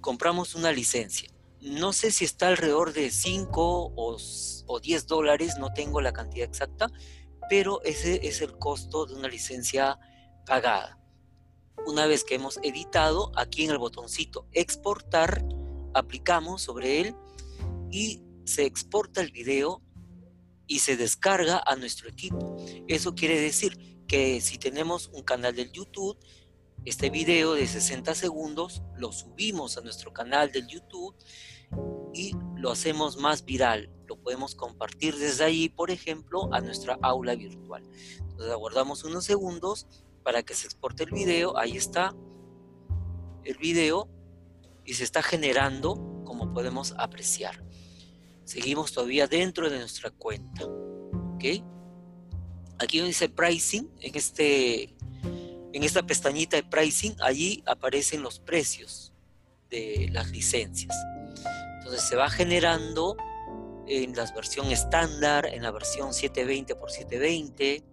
compramos 0.00 0.54
una 0.54 0.72
licencia. 0.72 1.30
No 1.60 1.92
sé 1.92 2.10
si 2.10 2.24
está 2.24 2.48
alrededor 2.48 2.92
de 2.92 3.10
5 3.10 3.92
o, 3.94 4.80
10 4.80 5.06
dólares, 5.06 5.58
no 5.58 5.72
tengo 5.74 6.00
la 6.00 6.12
cantidad 6.12 6.48
exacta, 6.48 6.90
pero 7.50 7.82
ese 7.82 8.26
es 8.26 8.40
el 8.40 8.56
costo 8.56 9.04
de 9.04 9.14
una 9.14 9.28
licencia 9.28 9.98
pagada. 10.46 10.98
Una 11.86 12.06
vez 12.06 12.24
que 12.24 12.36
hemos 12.36 12.58
editado, 12.62 13.32
aquí 13.36 13.64
en 13.64 13.70
el 13.70 13.78
botoncito 13.78 14.46
exportar, 14.52 15.44
aplicamos 15.92 16.62
sobre 16.62 17.00
él 17.00 17.14
y 17.90 18.22
se 18.44 18.64
exporta 18.64 19.20
el 19.20 19.32
video 19.32 19.82
y 20.66 20.78
se 20.78 20.96
descarga 20.96 21.62
a 21.66 21.76
nuestro 21.76 22.08
equipo. 22.08 22.56
Eso 22.86 23.14
quiere 23.14 23.40
decir 23.40 23.99
que 24.10 24.40
si 24.40 24.58
tenemos 24.58 25.08
un 25.12 25.22
canal 25.22 25.54
del 25.54 25.70
YouTube, 25.70 26.18
este 26.84 27.10
video 27.10 27.54
de 27.54 27.64
60 27.64 28.16
segundos 28.16 28.82
lo 28.96 29.12
subimos 29.12 29.78
a 29.78 29.82
nuestro 29.82 30.12
canal 30.12 30.50
del 30.50 30.66
YouTube 30.66 31.14
y 32.12 32.32
lo 32.56 32.72
hacemos 32.72 33.18
más 33.18 33.44
viral. 33.44 33.88
Lo 34.08 34.16
podemos 34.16 34.56
compartir 34.56 35.14
desde 35.16 35.44
ahí, 35.44 35.68
por 35.68 35.92
ejemplo, 35.92 36.52
a 36.52 36.60
nuestra 36.60 36.98
aula 37.02 37.36
virtual. 37.36 37.84
Entonces 38.18 38.50
aguardamos 38.50 39.04
unos 39.04 39.24
segundos 39.24 39.86
para 40.24 40.42
que 40.42 40.54
se 40.54 40.66
exporte 40.66 41.04
el 41.04 41.12
video. 41.12 41.56
Ahí 41.56 41.76
está 41.76 42.12
el 43.44 43.58
video 43.58 44.08
y 44.84 44.94
se 44.94 45.04
está 45.04 45.22
generando 45.22 45.94
como 46.24 46.52
podemos 46.52 46.94
apreciar. 46.98 47.64
Seguimos 48.42 48.92
todavía 48.92 49.28
dentro 49.28 49.70
de 49.70 49.78
nuestra 49.78 50.10
cuenta. 50.10 50.64
¿Ok? 50.64 51.44
Aquí 52.80 53.00
dice 53.02 53.28
pricing, 53.28 53.90
en, 54.00 54.16
este, 54.16 54.94
en 55.72 55.82
esta 55.82 56.02
pestañita 56.02 56.56
de 56.56 56.62
pricing, 56.62 57.14
allí 57.20 57.62
aparecen 57.66 58.22
los 58.22 58.40
precios 58.40 59.12
de 59.68 60.08
las 60.12 60.30
licencias. 60.30 60.96
Entonces 61.78 62.08
se 62.08 62.16
va 62.16 62.30
generando 62.30 63.18
en 63.86 64.16
la 64.16 64.24
versión 64.34 64.70
estándar, 64.70 65.44
en 65.44 65.62
la 65.62 65.70
versión 65.70 66.14
720 66.14 66.72
x 66.72 66.94
720. 66.94 67.84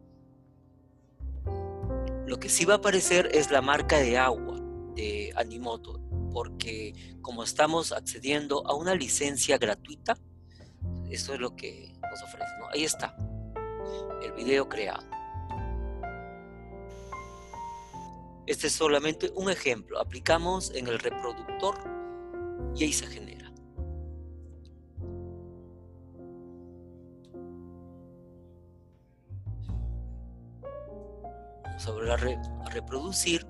Lo 2.25 2.39
que 2.39 2.47
sí 2.47 2.63
va 2.63 2.75
a 2.75 2.77
aparecer 2.77 3.29
es 3.33 3.51
la 3.51 3.61
marca 3.61 3.99
de 3.99 4.17
agua 4.17 4.57
de 4.95 5.33
Animoto, 5.35 5.99
porque 6.31 6.93
como 7.21 7.43
estamos 7.43 7.91
accediendo 7.91 8.65
a 8.67 8.73
una 8.73 8.95
licencia 8.95 9.57
gratuita, 9.57 10.17
eso 11.09 11.33
es 11.33 11.41
lo 11.41 11.57
que 11.57 11.93
nos 12.09 12.21
ofrece. 12.23 12.51
Ahí 12.73 12.85
está, 12.85 13.17
el 14.21 14.31
video 14.33 14.67
creado. 14.67 15.05
Este 18.47 18.67
es 18.67 18.73
solamente 18.73 19.31
un 19.35 19.49
ejemplo. 19.49 19.99
Aplicamos 19.99 20.71
en 20.73 20.87
el 20.87 20.99
reproductor 20.99 21.75
y 22.75 22.85
ahí 22.85 22.93
se 22.93 23.05
genera. 23.07 23.51
Vamos 31.63 31.87
a 31.87 31.91
volver 31.91 32.11
a, 32.11 32.69
reproducir. 32.69 33.45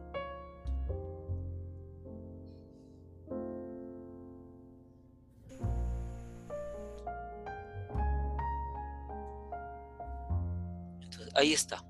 Ahí 11.37 11.53
está. 11.53 11.83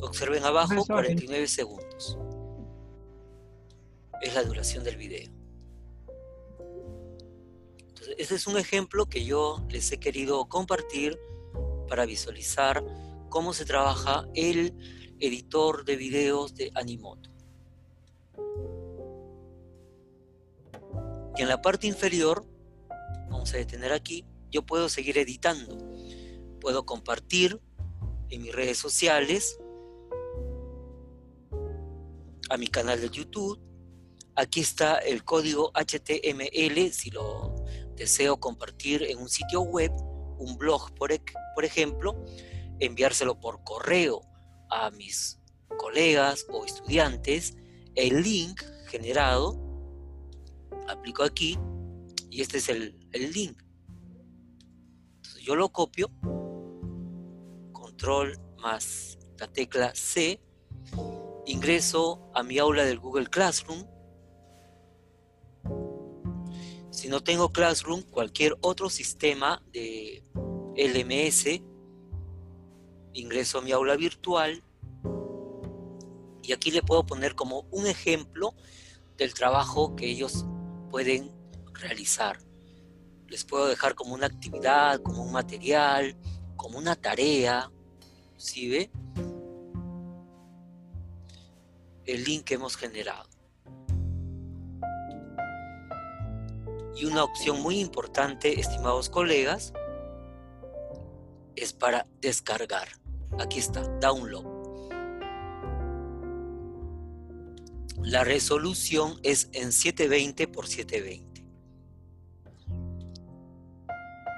Observen 0.00 0.44
abajo 0.44 0.84
49 0.86 1.46
segundos. 1.48 2.18
Es 4.22 4.34
la 4.34 4.44
duración 4.44 4.84
del 4.84 4.96
video. 4.96 5.30
Entonces, 7.78 8.14
este 8.18 8.34
es 8.36 8.46
un 8.46 8.56
ejemplo 8.58 9.06
que 9.06 9.24
yo 9.24 9.64
les 9.68 9.90
he 9.92 9.98
querido 9.98 10.48
compartir 10.48 11.18
para 11.88 12.06
visualizar 12.06 12.82
cómo 13.28 13.52
se 13.52 13.64
trabaja 13.64 14.26
el 14.34 14.74
editor 15.20 15.84
de 15.84 15.96
videos 15.96 16.54
de 16.54 16.70
Animoto. 16.74 17.30
Y 21.36 21.42
en 21.42 21.48
la 21.48 21.60
parte 21.60 21.86
inferior, 21.86 22.46
vamos 23.28 23.52
a 23.54 23.56
detener 23.56 23.92
aquí, 23.92 24.24
yo 24.50 24.64
puedo 24.64 24.88
seguir 24.88 25.18
editando. 25.18 25.93
Puedo 26.64 26.86
compartir 26.86 27.60
en 28.30 28.40
mis 28.40 28.54
redes 28.54 28.78
sociales, 28.78 29.60
a 32.48 32.56
mi 32.56 32.68
canal 32.68 33.02
de 33.02 33.10
YouTube. 33.10 33.60
Aquí 34.34 34.60
está 34.60 34.96
el 34.96 35.24
código 35.24 35.72
HTML 35.74 36.90
si 36.90 37.10
lo 37.10 37.54
deseo 37.96 38.40
compartir 38.40 39.02
en 39.02 39.18
un 39.18 39.28
sitio 39.28 39.60
web 39.60 39.92
un 40.38 40.56
blog, 40.56 40.94
por, 40.94 41.10
por 41.54 41.66
ejemplo, 41.66 42.24
enviárselo 42.80 43.38
por 43.38 43.62
correo 43.62 44.22
a 44.70 44.90
mis 44.90 45.38
colegas 45.76 46.46
o 46.50 46.64
estudiantes, 46.64 47.58
el 47.94 48.22
link 48.22 48.62
generado, 48.86 49.60
aplico 50.88 51.24
aquí 51.24 51.58
y 52.30 52.40
este 52.40 52.56
es 52.56 52.70
el, 52.70 52.96
link. 53.12 53.62
yo 55.42 55.56
lo 55.56 55.70
copio, 55.70 56.10
control 57.94 58.36
más 58.58 59.18
la 59.38 59.46
tecla 59.46 59.94
C, 59.94 60.40
ingreso 61.46 62.28
a 62.34 62.42
mi 62.42 62.58
aula 62.58 62.84
del 62.84 62.98
Google 62.98 63.26
Classroom, 63.26 63.86
si 66.90 67.08
no 67.08 67.22
tengo 67.22 67.52
Classroom, 67.52 68.02
cualquier 68.02 68.56
otro 68.62 68.90
sistema 68.90 69.62
de 69.72 70.24
LMS, 70.76 71.62
ingreso 73.12 73.58
a 73.58 73.62
mi 73.62 73.70
aula 73.70 73.96
virtual. 73.96 74.64
Y 76.42 76.52
aquí 76.52 76.70
le 76.70 76.82
puedo 76.82 77.06
poner 77.06 77.34
como 77.34 77.66
un 77.70 77.86
ejemplo 77.86 78.54
del 79.16 79.34
trabajo 79.34 79.94
que 79.96 80.06
ellos 80.06 80.46
pueden 80.90 81.32
realizar. 81.74 82.38
Les 83.28 83.44
puedo 83.44 83.66
dejar 83.66 83.94
como 83.94 84.14
una 84.14 84.26
actividad, 84.26 85.00
como 85.00 85.22
un 85.22 85.32
material, 85.32 86.16
como 86.56 86.78
una 86.78 86.96
tarea, 86.96 87.70
¿sí 88.44 88.68
ve? 88.68 88.90
El 92.04 92.24
link 92.24 92.44
que 92.44 92.54
hemos 92.54 92.76
generado. 92.76 93.28
Y 96.94 97.06
una 97.06 97.24
opción 97.24 97.60
muy 97.62 97.80
importante, 97.80 98.60
estimados 98.60 99.08
colegas, 99.08 99.72
es 101.56 101.72
para 101.72 102.06
descargar. 102.20 102.88
Aquí 103.38 103.58
está, 103.58 103.82
download. 103.98 104.44
La 108.02 108.22
resolución 108.22 109.18
es 109.22 109.48
en 109.52 109.72
720 109.72 110.46
por 110.48 110.66
720. 110.66 111.46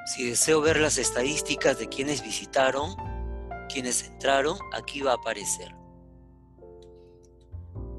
Si 0.06 0.30
deseo 0.30 0.60
ver 0.60 0.78
las 0.78 0.98
estadísticas 0.98 1.80
de 1.80 1.88
quienes 1.88 2.22
visitaron, 2.22 2.94
quienes 3.76 4.04
entraron, 4.04 4.56
aquí 4.72 5.02
va 5.02 5.10
a 5.10 5.16
aparecer. 5.16 5.68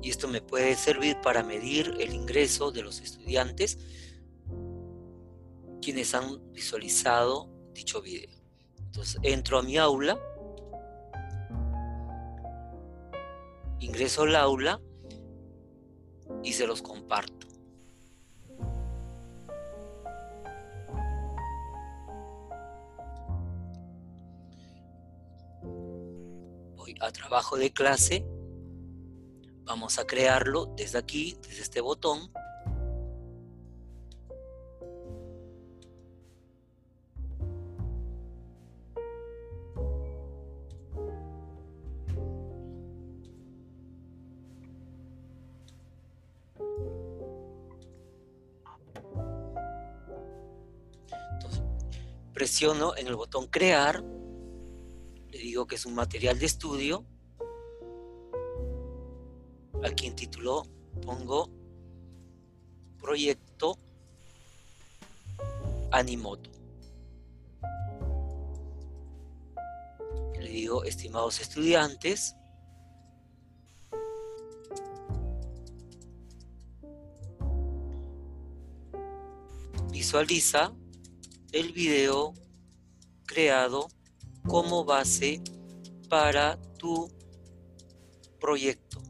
Y 0.01 0.09
esto 0.09 0.27
me 0.27 0.41
puede 0.41 0.73
servir 0.75 1.21
para 1.21 1.43
medir 1.43 1.93
el 1.99 2.15
ingreso 2.15 2.71
de 2.71 2.81
los 2.81 2.99
estudiantes 2.99 3.77
quienes 5.79 6.15
han 6.15 6.51
visualizado 6.51 7.47
dicho 7.73 8.01
video. 8.01 8.35
Entonces 8.79 9.19
entro 9.21 9.59
a 9.59 9.61
mi 9.61 9.77
aula, 9.77 10.19
ingreso 13.79 14.23
al 14.23 14.35
aula 14.35 14.81
y 16.41 16.53
se 16.53 16.65
los 16.65 16.81
comparto. 16.81 17.46
A 26.99 27.11
trabajo 27.11 27.57
de 27.57 27.71
clase, 27.71 28.25
vamos 29.63 29.99
a 29.99 30.05
crearlo 30.05 30.73
desde 30.75 30.97
aquí, 30.97 31.37
desde 31.41 31.61
este 31.61 31.81
botón. 31.81 32.31
presiono 52.37 52.95
en 52.95 53.07
el 53.07 53.15
botón 53.15 53.47
crear, 53.47 54.03
que 55.65 55.75
es 55.75 55.85
un 55.85 55.95
material 55.95 56.37
de 56.37 56.45
estudio, 56.45 57.05
aquí 59.83 60.05
en 60.05 60.15
título 60.15 60.63
pongo 61.01 61.49
proyecto 62.99 63.77
Animoto. 65.91 66.51
Le 70.39 70.49
digo, 70.49 70.83
estimados 70.83 71.39
estudiantes, 71.39 72.35
visualiza 79.91 80.73
el 81.51 81.71
video 81.73 82.33
creado 83.25 83.87
como 84.47 84.85
base 84.85 85.41
para 86.09 86.57
tu 86.77 87.09
proyecto. 88.39 89.01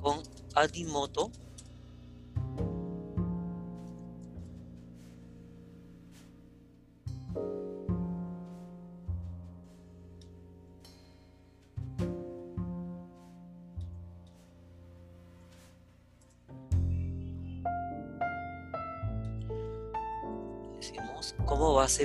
con 0.00 0.22
Adimoto 0.54 1.32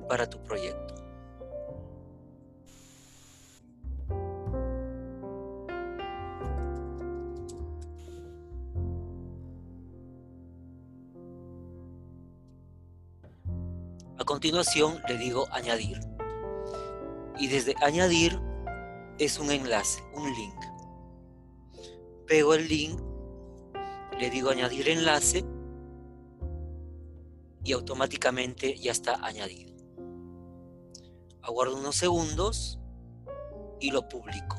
para 0.01 0.29
tu 0.29 0.41
proyecto. 0.41 0.95
A 14.17 14.25
continuación 14.25 15.01
le 15.09 15.17
digo 15.17 15.47
añadir. 15.51 15.99
Y 17.37 17.47
desde 17.47 17.75
añadir 17.81 18.39
es 19.19 19.37
un 19.37 19.51
enlace, 19.51 20.01
un 20.15 20.33
link. 20.33 20.55
Pego 22.25 22.53
el 22.53 22.69
link, 22.69 23.01
le 24.17 24.29
digo 24.29 24.49
añadir 24.49 24.87
enlace 24.87 25.43
y 27.65 27.73
automáticamente 27.73 28.77
ya 28.77 28.91
está 28.91 29.15
añadido. 29.25 29.72
Aguardo 31.43 31.77
unos 31.77 31.95
segundos 31.95 32.79
y 33.79 33.91
lo 33.91 34.07
publico. 34.07 34.57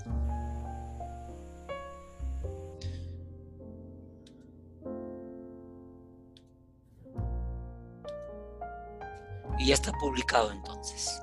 y 9.59 9.69
ya 9.69 9.75
está 9.75 9.93
publicado 9.93 10.53
entonces. 10.53 11.23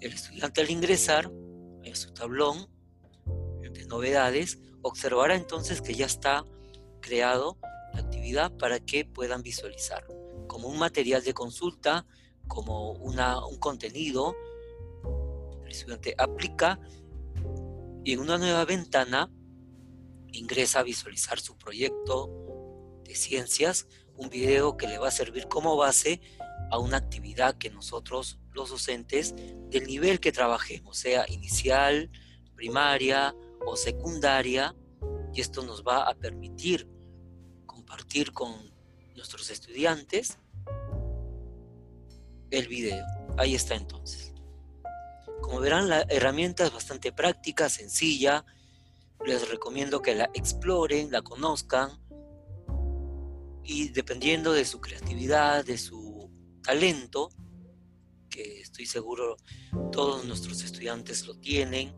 El 0.00 0.12
estudiante 0.12 0.60
al 0.60 0.70
ingresar 0.70 1.30
a 1.90 1.94
su 1.94 2.12
tablón 2.12 2.68
de 3.26 3.86
novedades 3.86 4.58
observará 4.82 5.34
entonces 5.34 5.80
que 5.80 5.94
ya 5.94 6.06
está 6.06 6.44
creado 7.00 7.58
la 7.94 8.00
actividad 8.00 8.52
para 8.56 8.80
que 8.80 9.04
puedan 9.04 9.42
visualizar 9.42 10.06
como 10.46 10.68
un 10.68 10.78
material 10.78 11.24
de 11.24 11.32
consulta, 11.32 12.06
como 12.46 12.92
una, 12.92 13.44
un 13.46 13.58
contenido. 13.58 14.34
El 15.64 15.70
estudiante 15.70 16.14
aplica 16.16 16.78
y 18.04 18.12
en 18.12 18.20
una 18.20 18.38
nueva 18.38 18.64
ventana 18.64 19.30
ingresa 20.32 20.80
a 20.80 20.82
visualizar 20.82 21.40
su 21.40 21.56
proyecto 21.56 22.30
de 23.04 23.14
ciencias 23.14 23.86
un 24.16 24.30
video 24.30 24.76
que 24.76 24.86
le 24.86 24.98
va 24.98 25.08
a 25.08 25.12
servir 25.12 25.48
como 25.48 25.76
base 25.76 26.20
a 26.70 26.78
una 26.78 26.96
actividad 26.96 27.56
que 27.58 27.70
nosotros, 27.70 28.38
los 28.52 28.70
docentes, 28.70 29.34
del 29.70 29.86
nivel 29.86 30.20
que 30.20 30.32
trabajemos, 30.32 30.98
sea 30.98 31.26
inicial, 31.28 32.10
primaria 32.54 33.34
o 33.64 33.76
secundaria, 33.76 34.74
y 35.32 35.40
esto 35.40 35.62
nos 35.62 35.84
va 35.84 36.08
a 36.08 36.14
permitir 36.14 36.88
compartir 37.66 38.32
con 38.32 38.72
nuestros 39.14 39.50
estudiantes 39.50 40.38
el 42.50 42.68
video. 42.68 43.04
Ahí 43.36 43.54
está 43.54 43.74
entonces. 43.74 44.32
Como 45.40 45.60
verán, 45.60 45.88
la 45.88 46.02
herramienta 46.08 46.64
es 46.64 46.72
bastante 46.72 47.12
práctica, 47.12 47.68
sencilla. 47.68 48.44
Les 49.24 49.48
recomiendo 49.48 50.02
que 50.02 50.14
la 50.14 50.30
exploren, 50.34 51.10
la 51.10 51.22
conozcan 51.22 51.98
y 53.66 53.88
dependiendo 53.88 54.52
de 54.52 54.64
su 54.64 54.80
creatividad, 54.80 55.64
de 55.64 55.76
su 55.76 56.30
talento, 56.62 57.30
que 58.30 58.60
estoy 58.60 58.86
seguro 58.86 59.36
todos 59.90 60.24
nuestros 60.24 60.62
estudiantes 60.62 61.26
lo 61.26 61.36
tienen 61.38 61.94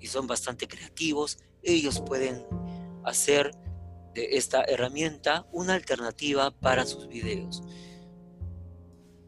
y 0.00 0.08
son 0.08 0.26
bastante 0.26 0.66
creativos, 0.66 1.38
ellos 1.62 2.02
pueden 2.04 2.44
hacer 3.04 3.52
de 4.14 4.36
esta 4.36 4.64
herramienta 4.64 5.46
una 5.52 5.74
alternativa 5.74 6.50
para 6.50 6.84
sus 6.84 7.06
videos. 7.06 7.62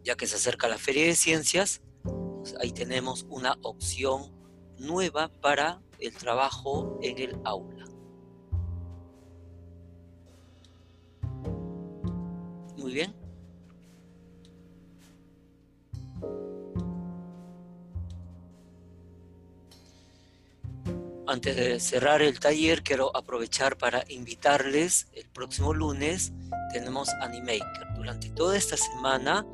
Ya 0.07 0.17
que 0.17 0.29
se 0.29 0.37
acerca 0.37 0.69
la 0.69 0.79
Feria 0.79 1.05
de 1.05 1.17
Ciencias, 1.17 1.83
pues 2.05 2.55
ahí 2.61 2.71
tenemos 2.71 3.27
una 3.29 3.59
opción 3.63 4.33
nueva 4.79 5.33
para 5.43 5.83
el 5.99 6.15
trabajo 6.15 6.97
en 7.03 7.19
el 7.19 7.41
aula. 7.45 7.87
muy 12.77 12.95
bien. 12.95 13.13
Antes 21.27 21.57
de 21.57 21.81
cerrar 21.81 22.23
el 22.23 22.39
taller, 22.39 22.85
quiero 22.85 23.11
aprovechar 23.17 23.77
para 23.77 24.05
invitarles. 24.09 25.09
El 25.15 25.29
próximo 25.31 25.75
lunes 25.75 26.33
tenemos 26.73 27.09
Animaker. 27.21 27.89
Durante 27.97 28.31
toda 28.31 28.57
esta 28.57 28.77
semana 28.77 29.45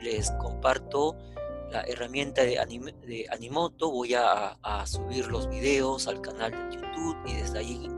les 0.00 0.30
comparto 0.32 1.16
la 1.70 1.82
herramienta 1.82 2.42
de, 2.42 2.56
de 3.06 3.26
Animoto. 3.30 3.90
Voy 3.90 4.14
a, 4.14 4.58
a, 4.62 4.86
subir 4.86 5.26
los 5.28 5.48
videos 5.48 6.08
al 6.08 6.20
canal 6.20 6.52
de 6.52 6.76
YouTube 6.76 7.16
y 7.26 7.34
desde 7.34 7.58
ahí 7.58 7.88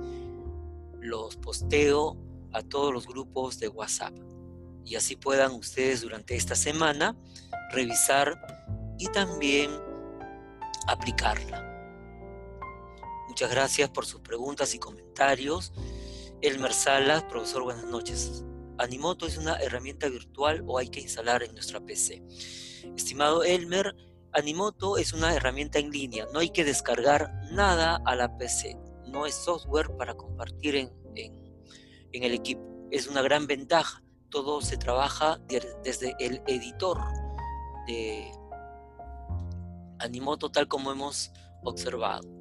los 1.01 1.37
posteo 1.37 2.17
a 2.53 2.63
todos 2.63 2.93
los 2.93 3.07
grupos 3.07 3.59
de 3.59 3.69
WhatsApp 3.69 4.15
y 4.85 4.97
así 4.97 5.17
puedan 5.17 5.53
ustedes 5.53 6.01
durante 6.03 6.35
esta 6.37 6.55
semana 6.55 7.17
revisar 7.71 8.41
y 8.99 9.07
también 9.09 9.71
aplicarla. 10.89 11.67
Muchas 13.29 13.51
gracias 13.51 13.89
por 13.91 14.07
sus 14.07 14.21
preguntas 14.21 14.75
y 14.75 14.79
comentarios. 14.79 15.73
Elmer 16.43 16.73
Salas, 16.73 17.23
profesor, 17.25 17.63
buenas 17.63 17.85
noches. 17.85 18.45
Animoto 18.81 19.27
es 19.27 19.37
una 19.37 19.57
herramienta 19.57 20.09
virtual 20.09 20.65
o 20.67 20.79
hay 20.79 20.89
que 20.89 21.01
instalar 21.01 21.43
en 21.43 21.53
nuestra 21.53 21.81
PC. 21.81 22.23
Estimado 22.97 23.45
Elmer, 23.45 23.95
Animoto 24.33 24.97
es 24.97 25.13
una 25.13 25.35
herramienta 25.35 25.79
en 25.79 25.91
línea, 25.91 26.27
no 26.33 26.41
hay 26.41 26.51
que 26.51 26.65
descargar 26.65 27.33
nada 27.53 28.01
a 28.07 28.17
la 28.17 28.37
PC, 28.37 28.77
no 29.09 29.27
es 29.27 29.35
software 29.35 29.97
para 29.97 30.15
compartir 30.15 30.77
en, 30.77 30.93
en 31.15 32.23
el 32.23 32.33
equipo. 32.33 32.89
Es 32.91 33.07
una 33.07 33.23
gran 33.23 33.47
ventaja 33.47 34.03
todo 34.31 34.61
se 34.63 34.77
trabaja 34.77 35.39
desde 35.83 36.15
el 36.19 36.43
editor 36.47 36.99
de 37.87 38.33
Animoto 39.99 40.51
tal 40.51 40.69
como 40.69 40.93
hemos 40.93 41.33
observado. 41.63 42.40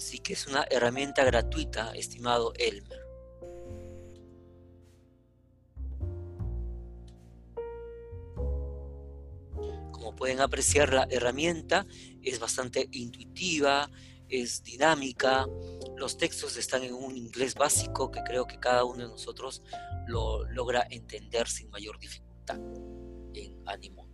Así 0.00 0.18
que 0.18 0.32
es 0.32 0.46
una 0.46 0.66
herramienta 0.70 1.22
gratuita, 1.24 1.92
estimado 1.92 2.54
Elmer. 2.56 3.06
Como 9.92 10.16
pueden 10.16 10.40
apreciar, 10.40 10.94
la 10.94 11.06
herramienta 11.10 11.86
es 12.22 12.40
bastante 12.40 12.88
intuitiva, 12.92 13.90
es 14.30 14.62
dinámica, 14.62 15.46
los 15.98 16.16
textos 16.16 16.56
están 16.56 16.82
en 16.82 16.94
un 16.94 17.14
inglés 17.14 17.54
básico 17.54 18.10
que 18.10 18.22
creo 18.22 18.46
que 18.46 18.58
cada 18.58 18.84
uno 18.84 19.02
de 19.02 19.08
nosotros 19.10 19.62
lo 20.06 20.46
logra 20.46 20.86
entender 20.88 21.46
sin 21.46 21.68
mayor 21.68 21.98
dificultad 21.98 22.58
en 23.34 23.62
Animoto. 23.66 24.09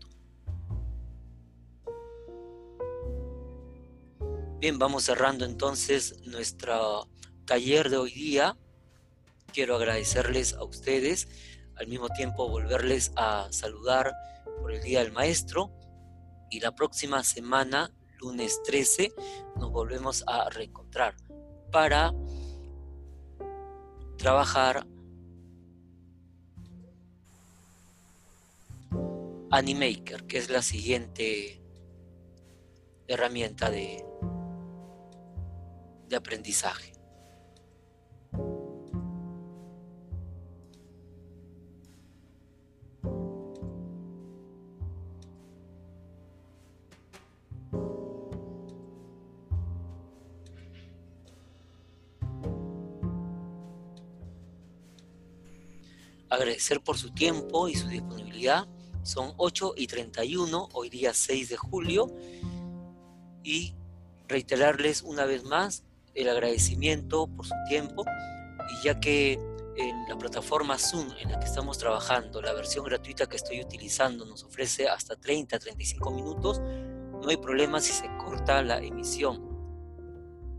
Bien, 4.67 4.81
vamos 4.81 5.05
cerrando 5.05 5.45
entonces 5.45 6.23
nuestro 6.25 7.09
taller 7.45 7.89
de 7.89 7.99
hoy 7.99 8.11
día. 8.11 8.57
Quiero 9.53 9.77
agradecerles 9.77 10.55
a 10.55 10.65
ustedes, 10.65 11.29
al 11.77 11.87
mismo 11.87 12.09
tiempo 12.09 12.49
volverles 12.49 13.13
a 13.15 13.47
saludar 13.53 14.13
por 14.61 14.73
el 14.73 14.83
Día 14.83 15.05
del 15.05 15.13
Maestro 15.13 15.71
y 16.51 16.59
la 16.59 16.75
próxima 16.75 17.23
semana 17.23 17.93
lunes 18.19 18.61
13 18.65 19.13
nos 19.55 19.71
volvemos 19.71 20.25
a 20.27 20.51
reencontrar 20.51 21.15
para 21.71 22.13
trabajar 24.19 24.85
Animaker, 29.53 30.27
que 30.27 30.39
es 30.39 30.51
la 30.51 30.63
siguiente 30.63 31.63
herramienta 33.07 33.71
de, 33.71 34.05
de 36.09 36.17
aprendizaje. 36.17 36.97
Agradecer 56.29 56.83
por 56.83 56.99
su 56.99 57.13
tiempo 57.13 57.69
y 57.69 57.77
su 57.77 57.89
disponibilidad. 57.89 58.67
Son 59.03 59.33
8 59.37 59.75
y 59.77 59.87
31, 59.87 60.69
hoy 60.73 60.91
día 60.91 61.15
6 61.15 61.49
de 61.49 61.57
julio. 61.57 62.13
Y 63.45 63.75
reiterarles 64.29 65.03
una 65.03 65.25
vez 65.25 65.45
más 65.45 65.86
el 66.17 66.29
agradecimiento 66.29 67.29
por 67.29 67.47
su 67.47 67.55
tiempo, 67.69 68.05
y 68.73 68.85
ya 68.85 68.99
que 68.99 69.39
en 69.77 70.09
la 70.09 70.17
plataforma 70.17 70.79
Zoom 70.79 71.09
en 71.21 71.31
la 71.31 71.39
que 71.39 71.47
estamos 71.47 71.79
trabajando, 71.79 72.41
la 72.41 72.55
versión 72.55 72.85
gratuita 72.85 73.27
que 73.27 73.37
estoy 73.37 73.61
utilizando 73.61 74.25
nos 74.25 74.43
ofrece 74.45 74.89
hasta 74.89 75.17
30, 75.17 75.59
35 75.59 76.11
minutos, 76.11 76.61
no 76.61 77.29
hay 77.29 77.37
problema 77.37 77.81
si 77.81 77.93
se 77.93 78.09
corta 78.17 78.63
la 78.63 78.79
emisión. 78.79 79.57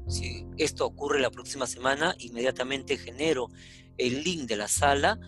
Si 0.08 0.46
esto 0.58 0.86
ocurre 0.86 1.20
la 1.20 1.32
próxima 1.32 1.68
semana, 1.68 2.16
inmediatamente 2.20 2.98
genero 2.98 3.50
el 3.98 4.24
link 4.24 4.48
de 4.48 4.56
la 4.56 4.68
sala 4.68 5.20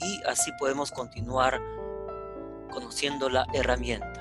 y 0.00 0.20
así 0.26 0.50
podemos 0.58 0.90
continuar 0.90 1.60
conociendo 2.70 3.28
la 3.28 3.46
herramienta. 3.52 4.19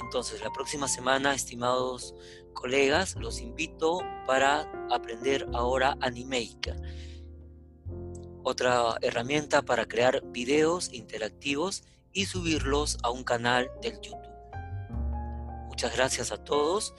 Entonces, 0.00 0.40
la 0.40 0.50
próxima 0.50 0.88
semana, 0.88 1.34
estimados 1.34 2.14
colegas, 2.54 3.16
los 3.16 3.40
invito 3.40 4.00
para 4.26 4.70
aprender 4.90 5.46
ahora 5.52 5.96
Animaker, 6.00 6.76
otra 8.42 8.96
herramienta 9.02 9.62
para 9.62 9.86
crear 9.86 10.22
videos 10.26 10.92
interactivos 10.92 11.84
y 12.12 12.26
subirlos 12.26 12.98
a 13.02 13.10
un 13.10 13.24
canal 13.24 13.70
del 13.82 14.00
YouTube. 14.00 14.18
Muchas 15.68 15.94
gracias 15.94 16.32
a 16.32 16.42
todos 16.42 16.94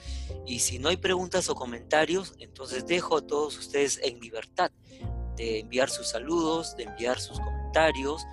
y 0.46 0.60
si 0.60 0.78
no 0.78 0.88
hay 0.88 0.96
preguntas 0.96 1.48
o 1.48 1.54
comentarios, 1.54 2.34
entonces 2.38 2.86
dejo 2.86 3.16
a 3.16 3.26
todos 3.26 3.58
ustedes 3.58 4.00
en 4.02 4.18
libertad 4.20 4.70
de 5.36 5.60
enviar 5.60 5.90
sus 5.90 6.08
saludos, 6.08 6.76
de 6.76 6.84
enviar 6.84 7.20
sus 7.20 7.38
comentarios, 7.38 8.24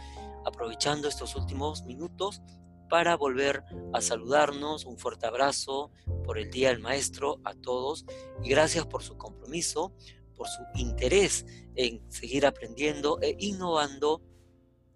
aprovechando 0.45 1.07
estos 1.07 1.35
últimos 1.35 1.83
minutos 1.83 2.41
para 2.89 3.15
volver 3.15 3.63
a 3.93 4.01
saludarnos. 4.01 4.85
Un 4.85 4.97
fuerte 4.97 5.25
abrazo 5.25 5.91
por 6.23 6.37
el 6.37 6.49
Día 6.51 6.69
del 6.69 6.79
Maestro 6.79 7.39
a 7.43 7.53
todos 7.53 8.05
y 8.43 8.49
gracias 8.49 8.85
por 8.85 9.03
su 9.03 9.17
compromiso, 9.17 9.93
por 10.35 10.47
su 10.47 10.61
interés 10.75 11.45
en 11.75 12.01
seguir 12.11 12.45
aprendiendo 12.45 13.19
e 13.21 13.35
innovando 13.39 14.21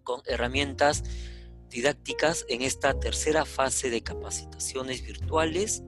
con 0.02 0.20
herramientas 0.26 1.02
didácticas 1.70 2.44
en 2.48 2.62
esta 2.62 2.98
tercera 3.00 3.44
fase 3.44 3.90
de 3.90 4.02
capacitaciones 4.02 5.02
virtuales 5.02 5.82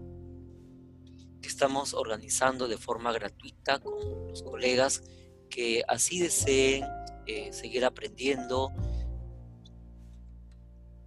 que 1.40 1.48
estamos 1.48 1.94
organizando 1.94 2.66
de 2.66 2.78
forma 2.78 3.12
gratuita 3.12 3.78
con 3.78 4.26
los 4.26 4.42
colegas 4.42 5.02
que 5.48 5.84
así 5.86 6.18
deseen 6.18 6.84
eh, 7.26 7.52
seguir 7.52 7.84
aprendiendo 7.84 8.72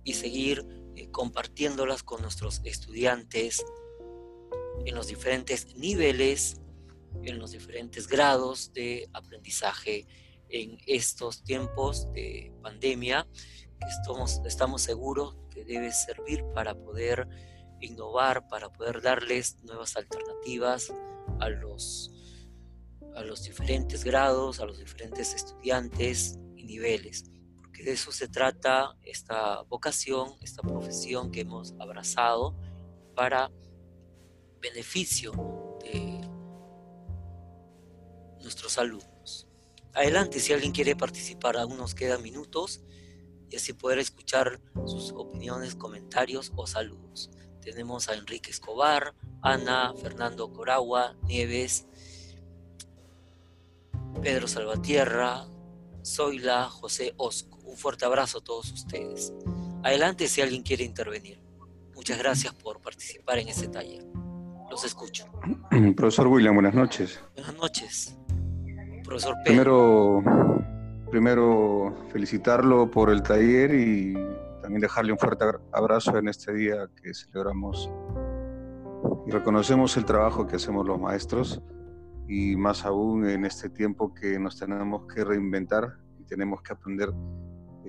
y 0.03 0.13
seguir 0.13 0.78
eh, 0.99 1.09
compartiéndolas 1.11 2.03
con 2.03 2.21
nuestros 2.21 2.59
estudiantes 2.65 3.65
en 4.85 4.95
los 4.95 5.07
diferentes 5.07 5.73
niveles, 5.75 6.59
en 7.23 7.39
los 7.39 7.51
diferentes 7.51 8.05
grados 8.07 8.73
de 8.73 9.09
aprendizaje 9.13 10.05
en 10.49 10.77
estos 10.87 11.41
tiempos 11.43 12.11
de 12.11 12.51
pandemia 12.61 13.25
que 13.79 13.87
estamos, 13.87 14.41
estamos 14.45 14.81
seguros 14.81 15.37
que 15.49 15.63
debe 15.63 15.89
servir 15.93 16.43
para 16.53 16.75
poder 16.75 17.27
innovar, 17.79 18.49
para 18.49 18.69
poder 18.69 19.01
darles 19.01 19.57
nuevas 19.63 19.95
alternativas 19.95 20.91
a 21.39 21.47
los 21.47 22.11
a 23.15 23.23
los 23.23 23.43
diferentes 23.43 24.03
grados, 24.03 24.59
a 24.59 24.65
los 24.65 24.77
diferentes 24.77 25.33
estudiantes 25.33 26.37
y 26.55 26.63
niveles, 26.63 27.25
de 27.83 27.93
eso 27.93 28.11
se 28.11 28.27
trata 28.27 28.95
esta 29.03 29.61
vocación, 29.63 30.35
esta 30.41 30.61
profesión 30.61 31.31
que 31.31 31.41
hemos 31.41 31.73
abrazado 31.79 32.55
para 33.15 33.51
beneficio 34.61 35.31
de 35.81 36.21
nuestros 38.41 38.77
alumnos. 38.77 39.47
Adelante, 39.93 40.39
si 40.39 40.53
alguien 40.53 40.71
quiere 40.71 40.95
participar, 40.95 41.57
aún 41.57 41.77
nos 41.77 41.95
quedan 41.95 42.21
minutos 42.21 42.81
y 43.49 43.55
así 43.55 43.73
poder 43.73 43.99
escuchar 43.99 44.61
sus 44.85 45.11
opiniones, 45.11 45.75
comentarios 45.75 46.51
o 46.55 46.67
saludos. 46.67 47.31
Tenemos 47.61 48.07
a 48.07 48.13
Enrique 48.13 48.51
Escobar, 48.51 49.15
Ana, 49.41 49.93
Fernando 50.01 50.51
Coragua, 50.51 51.15
Nieves, 51.23 51.85
Pedro 54.21 54.47
Salvatierra, 54.47 55.47
Zoila, 56.05 56.69
José 56.69 57.13
Osco. 57.17 57.58
Un 57.69 57.77
fuerte 57.77 58.03
abrazo 58.05 58.39
a 58.39 58.41
todos 58.41 58.71
ustedes. 58.71 59.31
Adelante 59.83 60.27
si 60.27 60.41
alguien 60.41 60.63
quiere 60.63 60.83
intervenir. 60.83 61.39
Muchas 61.95 62.17
gracias 62.17 62.53
por 62.55 62.81
participar 62.81 63.37
en 63.37 63.47
este 63.47 63.67
taller. 63.67 64.03
Los 64.71 64.83
escucho. 64.85 65.25
Profesor 65.95 66.27
William, 66.27 66.55
buenas 66.55 66.73
noches. 66.73 67.19
Buenas 67.35 67.55
noches. 67.55 68.17
Profesor 69.03 69.35
Pedro. 69.45 70.21
Primero, 70.23 71.05
primero 71.11 72.07
felicitarlo 72.11 72.89
por 72.89 73.11
el 73.11 73.21
taller 73.21 73.75
y 73.75 74.13
también 74.61 74.81
dejarle 74.81 75.11
un 75.11 75.19
fuerte 75.19 75.45
abrazo 75.71 76.17
en 76.17 76.27
este 76.27 76.53
día 76.53 76.89
que 77.01 77.13
celebramos 77.13 77.89
y 79.27 79.31
reconocemos 79.31 79.95
el 79.97 80.05
trabajo 80.05 80.47
que 80.47 80.55
hacemos 80.55 80.85
los 80.87 80.99
maestros 80.99 81.61
y 82.27 82.55
más 82.55 82.85
aún 82.85 83.27
en 83.27 83.45
este 83.45 83.69
tiempo 83.69 84.13
que 84.13 84.39
nos 84.39 84.57
tenemos 84.57 85.03
que 85.13 85.23
reinventar 85.23 85.97
y 86.19 86.23
tenemos 86.23 86.61
que 86.61 86.73
aprender 86.73 87.09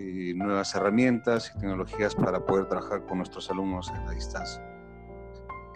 eh, 0.01 0.35
nuevas 0.35 0.75
herramientas 0.75 1.53
y 1.55 1.59
tecnologías 1.59 2.15
para 2.15 2.45
poder 2.45 2.67
trabajar 2.67 3.05
con 3.07 3.19
nuestros 3.19 3.51
alumnos 3.51 3.91
en 3.95 4.07
la 4.07 4.13
distancia. 4.13 4.65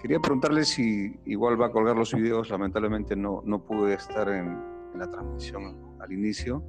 Quería 0.00 0.20
preguntarle 0.20 0.64
si 0.64 1.18
igual 1.24 1.60
va 1.60 1.66
a 1.66 1.70
colgar 1.70 1.96
los 1.96 2.12
videos, 2.12 2.50
lamentablemente 2.50 3.16
no, 3.16 3.42
no 3.44 3.64
pude 3.64 3.94
estar 3.94 4.28
en, 4.28 4.62
en 4.92 4.98
la 4.98 5.10
transmisión 5.10 5.96
al 6.00 6.12
inicio 6.12 6.62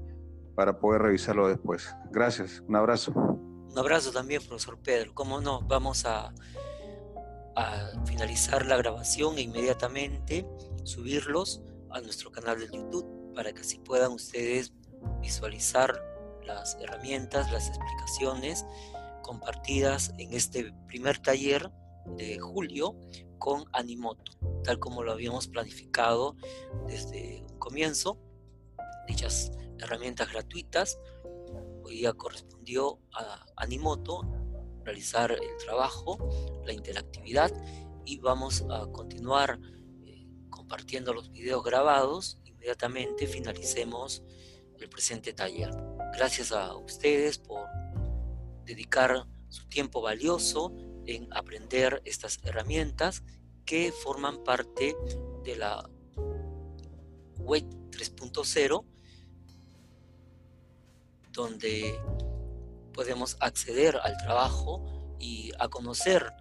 para 0.55 0.79
poder 0.79 1.01
revisarlo 1.01 1.47
después. 1.47 1.93
Gracias, 2.11 2.61
un 2.67 2.75
abrazo. 2.75 3.11
Un 3.13 3.77
abrazo 3.77 4.11
también, 4.11 4.41
profesor 4.41 4.77
Pedro. 4.79 5.13
¿Cómo 5.13 5.41
no? 5.41 5.61
Vamos 5.61 6.05
a, 6.05 6.33
a 7.55 8.05
finalizar 8.05 8.65
la 8.65 8.77
grabación 8.77 9.37
e 9.37 9.41
inmediatamente 9.41 10.45
subirlos 10.83 11.61
a 11.91 12.01
nuestro 12.01 12.31
canal 12.31 12.59
de 12.59 12.67
YouTube 12.67 13.33
para 13.33 13.51
que 13.53 13.61
así 13.61 13.79
puedan 13.79 14.11
ustedes 14.13 14.73
visualizar 15.21 15.93
las 16.45 16.75
herramientas, 16.81 17.51
las 17.51 17.67
explicaciones 17.67 18.65
compartidas 19.21 20.13
en 20.17 20.33
este 20.33 20.71
primer 20.87 21.19
taller 21.19 21.71
de 22.17 22.39
julio 22.39 22.95
con 23.37 23.65
Animoto, 23.73 24.31
tal 24.63 24.79
como 24.79 25.03
lo 25.03 25.11
habíamos 25.11 25.47
planificado 25.47 26.35
desde 26.87 27.43
un 27.49 27.59
comienzo. 27.59 28.19
Dichas 29.07 29.51
herramientas 29.79 30.31
gratuitas, 30.31 30.99
hoy 31.83 32.05
correspondió 32.17 32.99
a 33.13 33.45
Animoto 33.57 34.21
realizar 34.83 35.31
el 35.31 35.57
trabajo, 35.63 36.17
la 36.65 36.73
interactividad 36.73 37.51
y 38.05 38.19
vamos 38.19 38.63
a 38.69 38.85
continuar 38.91 39.59
compartiendo 40.49 41.13
los 41.13 41.31
videos 41.31 41.63
grabados, 41.63 42.39
inmediatamente 42.45 43.27
finalicemos 43.27 44.23
el 44.79 44.89
presente 44.89 45.33
taller. 45.33 45.71
Gracias 46.17 46.53
a 46.53 46.73
ustedes 46.75 47.37
por 47.37 47.67
dedicar 48.63 49.25
su 49.49 49.67
tiempo 49.67 50.01
valioso 50.01 50.73
en 51.05 51.27
aprender 51.33 52.01
estas 52.05 52.39
herramientas 52.43 53.23
que 53.65 53.91
forman 53.91 54.43
parte 54.43 54.95
de 55.43 55.55
la 55.57 55.89
web 57.37 57.63
3.0 57.91 58.85
donde 61.33 61.99
podemos 62.93 63.35
acceder 63.41 63.97
al 63.97 64.15
trabajo 64.17 65.17
y 65.19 65.51
a 65.59 65.67
conocer 65.67 66.31